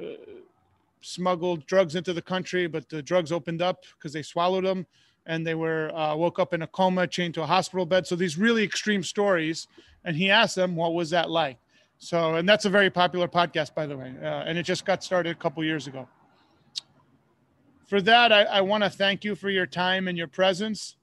smuggled 1.03 1.65
drugs 1.65 1.95
into 1.95 2.13
the 2.13 2.21
country, 2.21 2.67
but 2.67 2.89
the 2.89 3.01
drugs 3.01 3.31
opened 3.31 3.61
up 3.61 3.83
because 3.97 4.13
they 4.13 4.23
swallowed 4.23 4.65
them 4.65 4.85
and 5.25 5.45
they 5.45 5.55
were 5.55 5.93
uh, 5.95 6.15
woke 6.15 6.39
up 6.39 6.53
in 6.53 6.63
a 6.63 6.67
coma, 6.67 7.07
chained 7.07 7.33
to 7.35 7.43
a 7.43 7.45
hospital 7.45 7.85
bed. 7.85 8.05
So, 8.07 8.15
these 8.15 8.37
really 8.37 8.63
extreme 8.63 9.03
stories. 9.03 9.67
And 10.05 10.17
he 10.17 10.29
asked 10.29 10.55
them, 10.55 10.75
What 10.75 10.93
was 10.93 11.09
that 11.11 11.29
like? 11.29 11.57
So, 11.97 12.35
and 12.35 12.47
that's 12.47 12.65
a 12.65 12.69
very 12.69 12.89
popular 12.89 13.29
podcast, 13.29 13.73
by 13.73 13.85
the 13.85 13.95
way, 13.95 14.13
uh, 14.21 14.25
and 14.25 14.57
it 14.57 14.63
just 14.63 14.85
got 14.85 15.03
started 15.03 15.29
a 15.29 15.39
couple 15.39 15.63
years 15.63 15.87
ago. 15.87 16.07
For 17.87 18.01
that, 18.01 18.33
I, 18.33 18.43
I 18.43 18.61
want 18.61 18.83
to 18.83 18.89
thank 18.89 19.23
you 19.23 19.35
for 19.35 19.49
your 19.49 19.65
time 19.65 20.09
and 20.09 20.17
your 20.17 20.27
presence. 20.27 20.97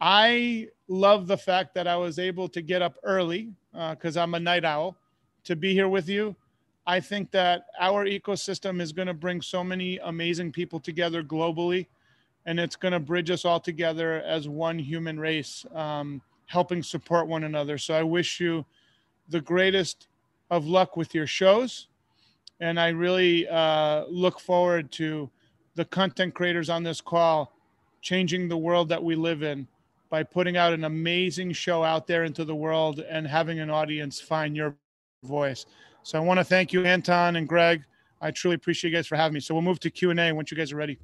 I 0.00 0.68
love 0.88 1.26
the 1.26 1.36
fact 1.36 1.74
that 1.74 1.86
I 1.86 1.96
was 1.96 2.18
able 2.18 2.48
to 2.48 2.60
get 2.60 2.82
up 2.82 2.96
early 3.04 3.52
because 3.72 4.16
uh, 4.16 4.22
I'm 4.22 4.34
a 4.34 4.40
night 4.40 4.64
owl 4.64 4.96
to 5.44 5.54
be 5.54 5.72
here 5.72 5.88
with 5.88 6.08
you. 6.08 6.34
I 6.86 7.00
think 7.00 7.30
that 7.32 7.66
our 7.80 8.06
ecosystem 8.06 8.80
is 8.80 8.92
going 8.92 9.08
to 9.08 9.14
bring 9.14 9.42
so 9.42 9.64
many 9.64 9.98
amazing 9.98 10.52
people 10.52 10.78
together 10.78 11.22
globally, 11.22 11.86
and 12.46 12.60
it's 12.60 12.76
going 12.76 12.92
to 12.92 13.00
bridge 13.00 13.30
us 13.30 13.44
all 13.44 13.58
together 13.58 14.22
as 14.22 14.48
one 14.48 14.78
human 14.78 15.18
race, 15.18 15.66
um, 15.74 16.22
helping 16.46 16.82
support 16.82 17.26
one 17.26 17.44
another. 17.44 17.76
So 17.76 17.94
I 17.94 18.04
wish 18.04 18.38
you 18.38 18.64
the 19.28 19.40
greatest 19.40 20.06
of 20.50 20.66
luck 20.66 20.96
with 20.96 21.14
your 21.14 21.26
shows. 21.26 21.88
And 22.60 22.78
I 22.80 22.88
really 22.88 23.48
uh, 23.48 24.04
look 24.08 24.40
forward 24.40 24.90
to 24.92 25.28
the 25.74 25.84
content 25.84 26.34
creators 26.34 26.70
on 26.70 26.82
this 26.82 27.00
call 27.00 27.52
changing 28.00 28.48
the 28.48 28.56
world 28.56 28.88
that 28.88 29.02
we 29.02 29.16
live 29.16 29.42
in 29.42 29.66
by 30.08 30.22
putting 30.22 30.56
out 30.56 30.72
an 30.72 30.84
amazing 30.84 31.52
show 31.52 31.82
out 31.82 32.06
there 32.06 32.24
into 32.24 32.44
the 32.44 32.54
world 32.54 33.00
and 33.00 33.26
having 33.26 33.58
an 33.58 33.68
audience 33.68 34.20
find 34.20 34.56
your 34.56 34.76
voice. 35.24 35.66
So 36.06 36.16
I 36.16 36.20
want 36.20 36.38
to 36.38 36.44
thank 36.44 36.72
you, 36.72 36.84
Anton 36.84 37.34
and 37.34 37.48
Greg. 37.48 37.82
I 38.20 38.30
truly 38.30 38.54
appreciate 38.54 38.92
you 38.92 38.96
guys 38.96 39.08
for 39.08 39.16
having 39.16 39.34
me. 39.34 39.40
So 39.40 39.56
we'll 39.56 39.62
move 39.62 39.80
to 39.80 39.90
Q&A 39.90 40.30
once 40.30 40.52
you 40.52 40.56
guys 40.56 40.70
are 40.70 40.76
ready. 40.76 41.00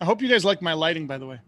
I 0.00 0.06
hope 0.06 0.22
you 0.22 0.30
guys 0.30 0.46
like 0.46 0.62
my 0.62 0.72
lighting, 0.72 1.06
by 1.06 1.18
the 1.18 1.26
way. 1.26 1.40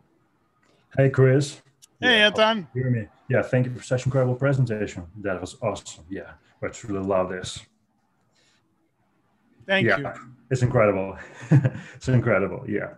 Hey, 0.95 1.09
Chris. 1.09 1.63
Hey, 2.03 2.19
yeah, 2.19 2.27
Anton. 2.27 2.69
Hear 2.75 2.91
me? 2.91 3.07
Yeah, 3.31 3.41
thank 3.41 3.65
you 3.65 3.75
for 3.75 3.83
such 3.83 4.05
incredible 4.05 4.35
presentation. 4.35 5.07
That 5.23 5.41
was 5.41 5.57
awesome. 5.63 6.05
Yeah, 6.11 6.33
I 6.63 6.69
truly 6.69 7.03
love 7.03 7.31
this. 7.31 7.65
Thank 9.67 9.87
yeah, 9.87 9.99
you. 9.99 10.13
It's 10.51 10.63
incredible. 10.63 11.19
it's 11.95 12.09
incredible. 12.09 12.65
Yeah. 12.69 12.95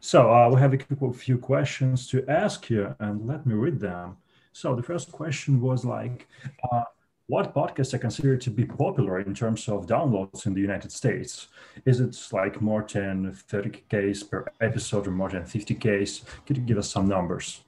So 0.00 0.32
uh, 0.32 0.48
we 0.48 0.60
have 0.60 0.72
a 0.72 1.12
few 1.12 1.36
questions 1.36 2.06
to 2.08 2.24
ask 2.28 2.64
here, 2.64 2.94
and 3.00 3.26
let 3.26 3.44
me 3.44 3.54
read 3.54 3.80
them. 3.80 4.16
So 4.52 4.74
the 4.74 4.82
first 4.82 5.10
question 5.10 5.60
was 5.60 5.84
like, 5.84 6.28
uh, 6.70 6.84
what 7.26 7.52
podcasts 7.52 7.92
are 7.92 7.98
considered 7.98 8.40
to 8.42 8.50
be 8.50 8.64
popular 8.64 9.18
in 9.18 9.34
terms 9.34 9.68
of 9.68 9.86
downloads 9.86 10.46
in 10.46 10.54
the 10.54 10.60
United 10.60 10.92
States? 10.92 11.48
Is 11.84 11.98
it 11.98 12.16
like 12.32 12.62
more 12.62 12.86
than 12.88 13.32
30 13.32 13.82
Ks 13.90 14.22
per 14.22 14.46
episode 14.60 15.08
or 15.08 15.10
more 15.10 15.28
than 15.28 15.44
50 15.44 15.74
Ks? 15.74 16.24
Could 16.46 16.56
you 16.56 16.62
give 16.62 16.78
us 16.78 16.88
some 16.88 17.08
numbers? 17.08 17.62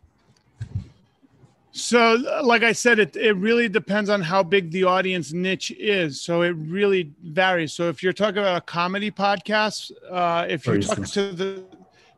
So, 1.73 2.15
like 2.43 2.63
I 2.63 2.73
said, 2.73 2.99
it, 2.99 3.15
it 3.17 3.33
really 3.35 3.69
depends 3.69 4.09
on 4.11 4.23
how 4.23 4.43
big 4.43 4.71
the 4.71 4.85
audience 4.85 5.33
niche 5.33 5.71
is. 5.73 6.21
So 6.21 6.43
it 6.43 6.51
really 6.51 7.13
varies. 7.23 7.73
So 7.73 7.89
if 7.89 8.03
you're 8.03 8.13
talking 8.13 8.39
about 8.39 8.57
a 8.57 8.61
comedy 8.63 9.11
podcast, 9.11 9.93
uh, 10.11 10.47
if 10.49 10.67
you 10.67 10.81
talk 10.81 11.07
to 11.09 11.33
the 11.33 11.65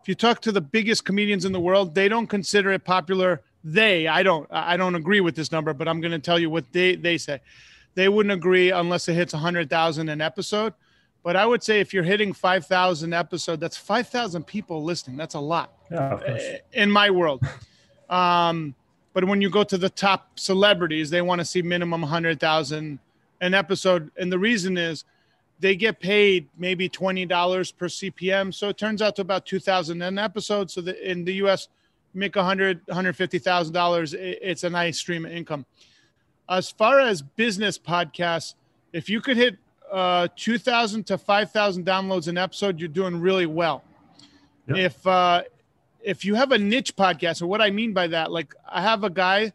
if 0.00 0.08
you 0.08 0.14
talk 0.14 0.40
to 0.42 0.52
the 0.52 0.60
biggest 0.60 1.04
comedians 1.04 1.44
in 1.44 1.52
the 1.52 1.60
world, 1.60 1.94
they 1.94 2.08
don't 2.08 2.26
consider 2.26 2.70
it 2.72 2.84
popular. 2.84 3.42
They 3.62 4.06
i 4.08 4.22
don't 4.22 4.46
i 4.50 4.74
don't 4.78 4.94
agree 4.94 5.20
with 5.20 5.36
this 5.36 5.52
number 5.52 5.74
but 5.74 5.86
i'm 5.86 6.00
going 6.00 6.12
to 6.12 6.18
tell 6.18 6.38
you 6.38 6.48
what 6.48 6.64
they 6.72 6.96
they 6.96 7.18
say. 7.18 7.40
They 7.94 8.08
wouldn't 8.08 8.32
agree 8.32 8.70
unless 8.70 9.08
it 9.08 9.14
hits 9.14 9.34
100000 9.34 10.08
an 10.08 10.20
episode. 10.22 10.72
But 11.22 11.36
i 11.36 11.44
would 11.44 11.62
say 11.62 11.80
if 11.80 11.92
you're 11.92 12.04
hitting 12.04 12.32
5000 12.32 13.12
episode 13.12 13.60
that's 13.60 13.76
5000 13.76 14.46
people 14.46 14.82
listening. 14.82 15.18
That's 15.18 15.34
a 15.34 15.40
lot 15.40 15.74
yeah, 15.90 16.56
in 16.72 16.90
my 16.90 17.10
world. 17.10 17.44
Um, 18.08 18.74
but 19.12 19.24
when 19.24 19.40
you 19.40 19.50
go 19.50 19.64
to 19.64 19.78
the 19.78 19.90
top 19.90 20.38
celebrities 20.38 21.10
they 21.10 21.22
want 21.22 21.40
to 21.40 21.44
see 21.44 21.62
minimum 21.62 22.02
100000 22.02 22.98
an 23.40 23.54
episode 23.54 24.10
and 24.18 24.32
the 24.32 24.38
reason 24.38 24.76
is 24.76 25.04
they 25.58 25.76
get 25.76 26.00
paid 26.00 26.48
maybe 26.58 26.88
$20 26.88 27.76
per 27.76 27.86
cpm 27.86 28.52
so 28.54 28.68
it 28.68 28.76
turns 28.76 29.02
out 29.02 29.16
to 29.16 29.22
about 29.22 29.46
2000 29.46 30.00
an 30.02 30.18
episode 30.18 30.70
so 30.70 30.80
that 30.80 30.98
in 31.08 31.24
the 31.24 31.32
us 31.34 31.68
make 32.14 32.36
a 32.36 32.44
hundred, 32.44 32.80
hundred 32.90 33.16
fifty 33.16 33.38
thousand 33.38 33.74
dollars, 33.74 34.14
it's 34.14 34.64
a 34.64 34.70
nice 34.70 34.98
stream 34.98 35.24
of 35.24 35.32
income. 35.32 35.66
As 36.48 36.70
far 36.70 37.00
as 37.00 37.22
business 37.22 37.78
podcasts, 37.78 38.54
if 38.92 39.08
you 39.08 39.20
could 39.20 39.36
hit 39.36 39.56
uh, 39.90 40.28
two 40.36 40.58
thousand 40.58 41.06
to 41.06 41.18
five 41.18 41.52
thousand 41.52 41.86
downloads 41.86 42.28
an 42.28 42.38
episode, 42.38 42.78
you're 42.78 42.88
doing 42.88 43.20
really 43.20 43.46
well. 43.46 43.84
Yep. 44.68 44.76
If 44.76 45.06
uh, 45.06 45.42
if 46.02 46.24
you 46.24 46.34
have 46.34 46.52
a 46.52 46.58
niche 46.58 46.96
podcast, 46.96 47.42
or 47.42 47.46
what 47.46 47.60
I 47.60 47.70
mean 47.70 47.92
by 47.92 48.06
that, 48.08 48.30
like 48.32 48.54
I 48.68 48.82
have 48.82 49.04
a 49.04 49.10
guy 49.10 49.52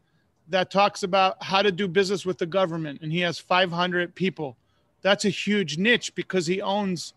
that 0.50 0.70
talks 0.70 1.04
about 1.04 1.42
how 1.44 1.62
to 1.62 1.72
do 1.72 1.88
business 1.88 2.26
with 2.26 2.38
the 2.38 2.46
government, 2.46 3.02
and 3.02 3.12
he 3.12 3.20
has 3.22 3.40
500 3.40 4.14
people. 4.16 4.56
That's 5.02 5.26
a 5.26 5.30
huge 5.30 5.78
niche 5.78 6.14
because 6.16 6.48
he 6.48 6.62
owns. 6.62 7.14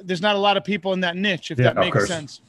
There's 0.00 0.22
not 0.22 0.36
a 0.36 0.38
lot 0.38 0.56
of 0.56 0.64
people 0.64 0.92
in 0.92 1.00
that 1.00 1.16
niche, 1.16 1.50
if 1.50 1.58
yeah, 1.58 1.72
that 1.72 1.76
makes 1.76 2.06
sense 2.06 2.40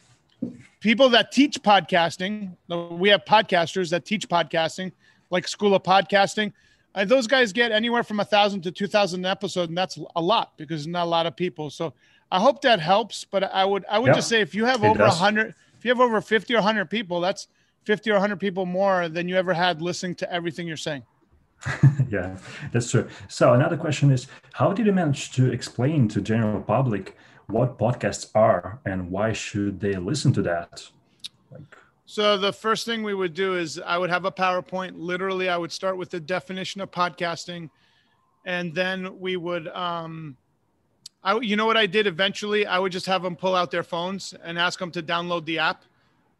people 0.79 1.09
that 1.09 1.31
teach 1.31 1.61
podcasting, 1.61 2.55
we 2.91 3.09
have 3.09 3.25
podcasters 3.25 3.89
that 3.89 4.05
teach 4.05 4.27
podcasting, 4.27 4.91
like 5.29 5.47
School 5.47 5.75
of 5.75 5.83
Podcasting. 5.83 6.53
Uh, 6.95 7.05
those 7.05 7.27
guys 7.27 7.53
get 7.53 7.71
anywhere 7.71 8.03
from 8.03 8.19
a 8.19 8.25
thousand 8.25 8.61
to 8.61 8.71
two 8.71 8.87
thousand 8.87 9.25
an 9.25 9.31
episode, 9.31 9.69
and 9.69 9.77
that's 9.77 9.99
a 10.15 10.21
lot 10.21 10.53
because 10.57 10.87
not 10.87 11.03
a 11.03 11.09
lot 11.09 11.25
of 11.25 11.35
people. 11.35 11.69
So 11.69 11.93
I 12.31 12.39
hope 12.39 12.61
that 12.61 12.79
helps. 12.79 13.25
But 13.25 13.43
I 13.43 13.65
would 13.65 13.85
I 13.89 13.99
would 13.99 14.13
just 14.13 14.29
say 14.29 14.41
if 14.41 14.55
you 14.55 14.65
have 14.65 14.83
over 14.83 15.03
a 15.03 15.09
hundred, 15.09 15.49
if 15.49 15.55
you 15.87 15.91
have 15.91 16.01
over 16.01 16.21
fifty 16.21 16.53
or 16.55 16.61
hundred 16.61 16.89
people, 16.89 17.21
that's 17.21 17.47
fifty 17.85 18.11
or 18.11 18.19
hundred 18.19 18.39
people 18.39 18.65
more 18.65 19.09
than 19.09 19.27
you 19.27 19.37
ever 19.37 19.53
had 19.53 19.81
listening 19.81 20.15
to 20.15 20.31
everything 20.31 20.67
you're 20.67 20.77
saying. 20.77 21.03
yeah, 22.09 22.37
that's 22.71 22.91
true. 22.91 23.07
So 23.27 23.53
another 23.53 23.77
question 23.77 24.11
is, 24.11 24.27
how 24.53 24.73
did 24.73 24.85
you 24.85 24.91
manage 24.91 25.31
to 25.33 25.51
explain 25.51 26.07
to 26.09 26.21
general 26.21 26.61
public 26.61 27.17
what 27.47 27.79
podcasts 27.79 28.29
are 28.35 28.79
and 28.85 29.09
why 29.09 29.33
should 29.33 29.79
they 29.79 29.93
listen 29.93 30.33
to 30.33 30.41
that? 30.43 30.89
Like, 31.51 31.77
so 32.05 32.37
the 32.37 32.53
first 32.53 32.85
thing 32.85 33.03
we 33.03 33.13
would 33.13 33.33
do 33.33 33.57
is 33.57 33.79
I 33.79 33.97
would 33.97 34.09
have 34.09 34.25
a 34.25 34.31
PowerPoint. 34.31 34.93
Literally, 34.95 35.49
I 35.49 35.57
would 35.57 35.71
start 35.71 35.97
with 35.97 36.09
the 36.09 36.19
definition 36.19 36.81
of 36.81 36.91
podcasting, 36.91 37.69
and 38.45 38.73
then 38.73 39.19
we 39.19 39.35
would 39.35 39.67
um, 39.69 40.37
I, 41.27 41.37
you 41.41 41.57
know 41.57 41.65
what 41.65 41.75
I 41.75 41.87
did 41.87 42.07
eventually? 42.07 42.65
I 42.65 42.79
would 42.79 42.93
just 42.93 43.05
have 43.05 43.21
them 43.21 43.35
pull 43.35 43.53
out 43.53 43.69
their 43.69 43.83
phones 43.83 44.33
and 44.45 44.57
ask 44.57 44.79
them 44.79 44.91
to 44.91 45.03
download 45.03 45.43
the 45.43 45.59
app 45.59 45.83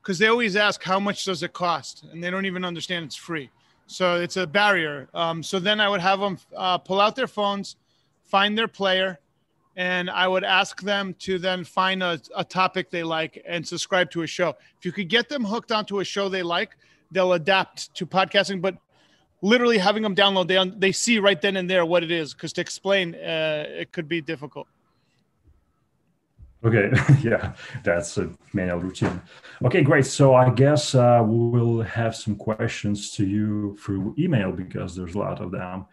because 0.01 0.17
they 0.17 0.27
always 0.27 0.55
ask 0.55 0.81
how 0.81 0.97
much 0.97 1.25
does 1.25 1.43
it 1.43 1.51
cost, 1.51 2.05
and 2.09 2.23
they 2.23 2.29
don't 2.29 2.45
even 2.45 2.63
understand 2.63 3.03
it's 3.03 3.15
free. 3.17 3.49
So 3.87 4.15
it's 4.21 4.37
a 4.37 4.47
barrier. 4.47 5.09
Um, 5.13 5.43
so 5.43 5.59
then 5.59 5.81
I 5.81 5.89
would 5.89 5.99
have 5.99 6.21
them 6.21 6.37
uh, 6.55 6.77
pull 6.77 7.01
out 7.01 7.17
their 7.17 7.27
phones, 7.27 7.75
find 8.23 8.57
their 8.57 8.69
player, 8.69 9.19
and 9.75 10.09
I 10.09 10.25
would 10.25 10.45
ask 10.45 10.81
them 10.81 11.13
to 11.19 11.37
then 11.37 11.65
find 11.65 12.01
a, 12.01 12.21
a 12.33 12.45
topic 12.45 12.89
they 12.89 13.03
like 13.03 13.43
and 13.45 13.67
subscribe 13.67 14.09
to 14.11 14.21
a 14.21 14.27
show. 14.27 14.55
If 14.79 14.85
you 14.85 14.93
could 14.93 15.09
get 15.09 15.27
them 15.27 15.43
hooked 15.43 15.73
onto 15.73 15.99
a 15.99 16.05
show 16.05 16.29
they 16.29 16.43
like, 16.43 16.77
they'll 17.11 17.33
adapt 17.33 17.93
to 17.95 18.05
podcasting. 18.05 18.61
But 18.61 18.77
literally 19.41 19.79
having 19.79 20.03
them 20.03 20.15
download, 20.15 20.47
they 20.47 20.79
they 20.79 20.93
see 20.93 21.19
right 21.19 21.41
then 21.41 21.57
and 21.57 21.69
there 21.69 21.85
what 21.85 22.03
it 22.03 22.11
is. 22.11 22.33
Because 22.33 22.53
to 22.53 22.61
explain, 22.61 23.15
uh, 23.15 23.65
it 23.67 23.91
could 23.91 24.07
be 24.07 24.21
difficult. 24.21 24.67
Okay, 26.65 26.91
yeah, 27.21 27.53
that's 27.83 28.17
a 28.17 28.29
manual 28.53 28.79
routine. 28.79 29.21
Okay, 29.63 29.81
great. 29.81 30.05
So 30.05 30.33
I 30.33 30.49
guess 30.49 30.95
uh, 30.95 31.21
we'll 31.23 31.81
have 31.81 32.15
some 32.15 32.35
questions 32.35 33.11
to 33.11 33.25
you 33.25 33.77
through 33.79 34.15
email 34.17 34.51
because 34.51 34.95
there's 34.95 35.15
a 35.15 35.19
lot 35.19 35.39
of 35.39 35.51
them, 35.51 35.85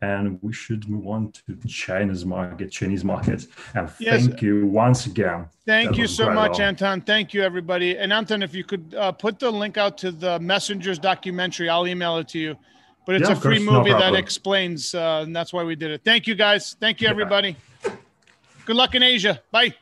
and 0.00 0.38
we 0.40 0.52
should 0.52 0.88
move 0.88 1.06
on 1.08 1.32
to 1.32 1.56
Chinese 1.66 2.24
market, 2.24 2.70
Chinese 2.70 3.04
market. 3.04 3.46
And 3.74 3.90
yes. 3.98 4.26
thank 4.26 4.42
you 4.42 4.66
once 4.66 5.06
again. 5.06 5.46
Thank 5.66 5.96
you 5.96 6.06
so 6.06 6.30
much, 6.30 6.60
Anton. 6.60 7.00
Thank 7.00 7.34
you, 7.34 7.42
everybody. 7.42 7.98
And 7.98 8.12
Anton, 8.12 8.42
if 8.42 8.54
you 8.54 8.64
could 8.64 8.94
uh, 8.96 9.12
put 9.12 9.40
the 9.40 9.50
link 9.50 9.76
out 9.76 9.98
to 9.98 10.12
the 10.12 10.38
Messengers 10.38 10.98
documentary, 11.00 11.68
I'll 11.68 11.86
email 11.86 12.18
it 12.18 12.28
to 12.28 12.38
you. 12.38 12.56
But 13.06 13.16
it's 13.16 13.28
yeah, 13.28 13.36
a 13.36 13.40
free 13.40 13.56
course, 13.56 13.78
movie 13.78 13.90
no 13.90 13.98
that 13.98 14.14
explains, 14.14 14.94
uh, 14.94 15.22
and 15.24 15.34
that's 15.34 15.52
why 15.52 15.64
we 15.64 15.74
did 15.74 15.90
it. 15.90 16.02
Thank 16.04 16.28
you, 16.28 16.36
guys. 16.36 16.76
Thank 16.80 17.00
you, 17.00 17.08
everybody. 17.08 17.56
Yeah. 17.84 17.92
Good 18.64 18.76
luck 18.76 18.94
in 18.94 19.02
Asia. 19.02 19.40
Bye. 19.50 19.74